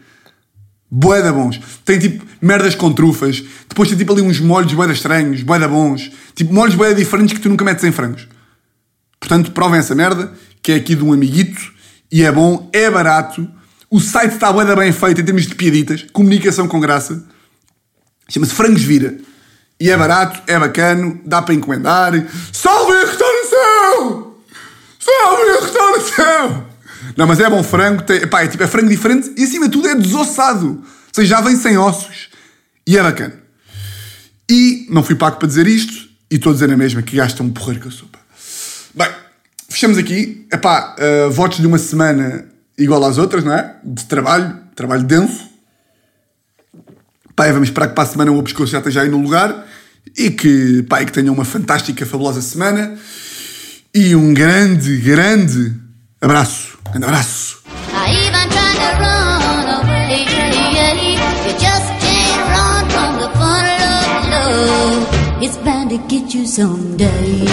[0.90, 1.60] Boeda bons.
[1.84, 3.42] Tem tipo merdas com trufas.
[3.68, 6.10] Depois tem tipo ali uns molhos boeda estranhos, boeda bons.
[6.34, 8.28] Tipo molhos boeda diferentes que tu nunca metes em frangos.
[9.20, 11.72] Portanto, provem essa merda, que é aqui de um amiguito.
[12.10, 13.48] E é bom, é barato.
[13.90, 16.06] O site está boeda bem feito em termos de piaditas.
[16.12, 17.24] Comunicação com graça.
[18.28, 19.16] Chama-se Frangos Vira.
[19.80, 22.12] E é barato, é bacano, dá para encomendar.
[22.52, 23.04] Salve a
[27.16, 29.72] Não, mas é bom frango, tem, pá, é, tipo, é frango diferente e acima de
[29.72, 30.66] tudo é desossado.
[30.66, 32.28] Ou seja, já vem sem ossos.
[32.86, 33.34] E é bacana.
[34.50, 37.42] E não fui pago para dizer isto e estou a dizer a mesma que gasta
[37.42, 38.18] um porreiro com a sopa.
[38.94, 39.08] Bem,
[39.68, 40.46] fechamos aqui.
[40.52, 42.46] Epá, uh, votos de uma semana
[42.76, 43.76] igual às outras, não é?
[43.84, 45.48] De trabalho, trabalho denso.
[47.36, 49.66] Pá, vamos esperar que para a semana o pescoço já esteja aí no lugar
[50.16, 52.98] e que, pá, e que tenham uma fantástica, fabulosa semana.
[53.96, 55.72] E um grande, grande
[56.20, 56.76] abraço.
[56.90, 57.62] Grande abraço.
[64.32, 65.06] Love.
[65.40, 67.46] It's bound to get you someday.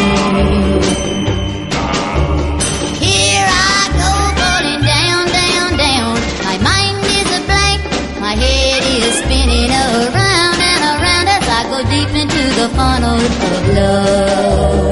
[2.99, 4.11] Here I go
[4.41, 6.17] falling down, down, down.
[6.43, 7.81] My mind is a blank.
[8.19, 14.90] My head is spinning around and around as I go deep into the funnel of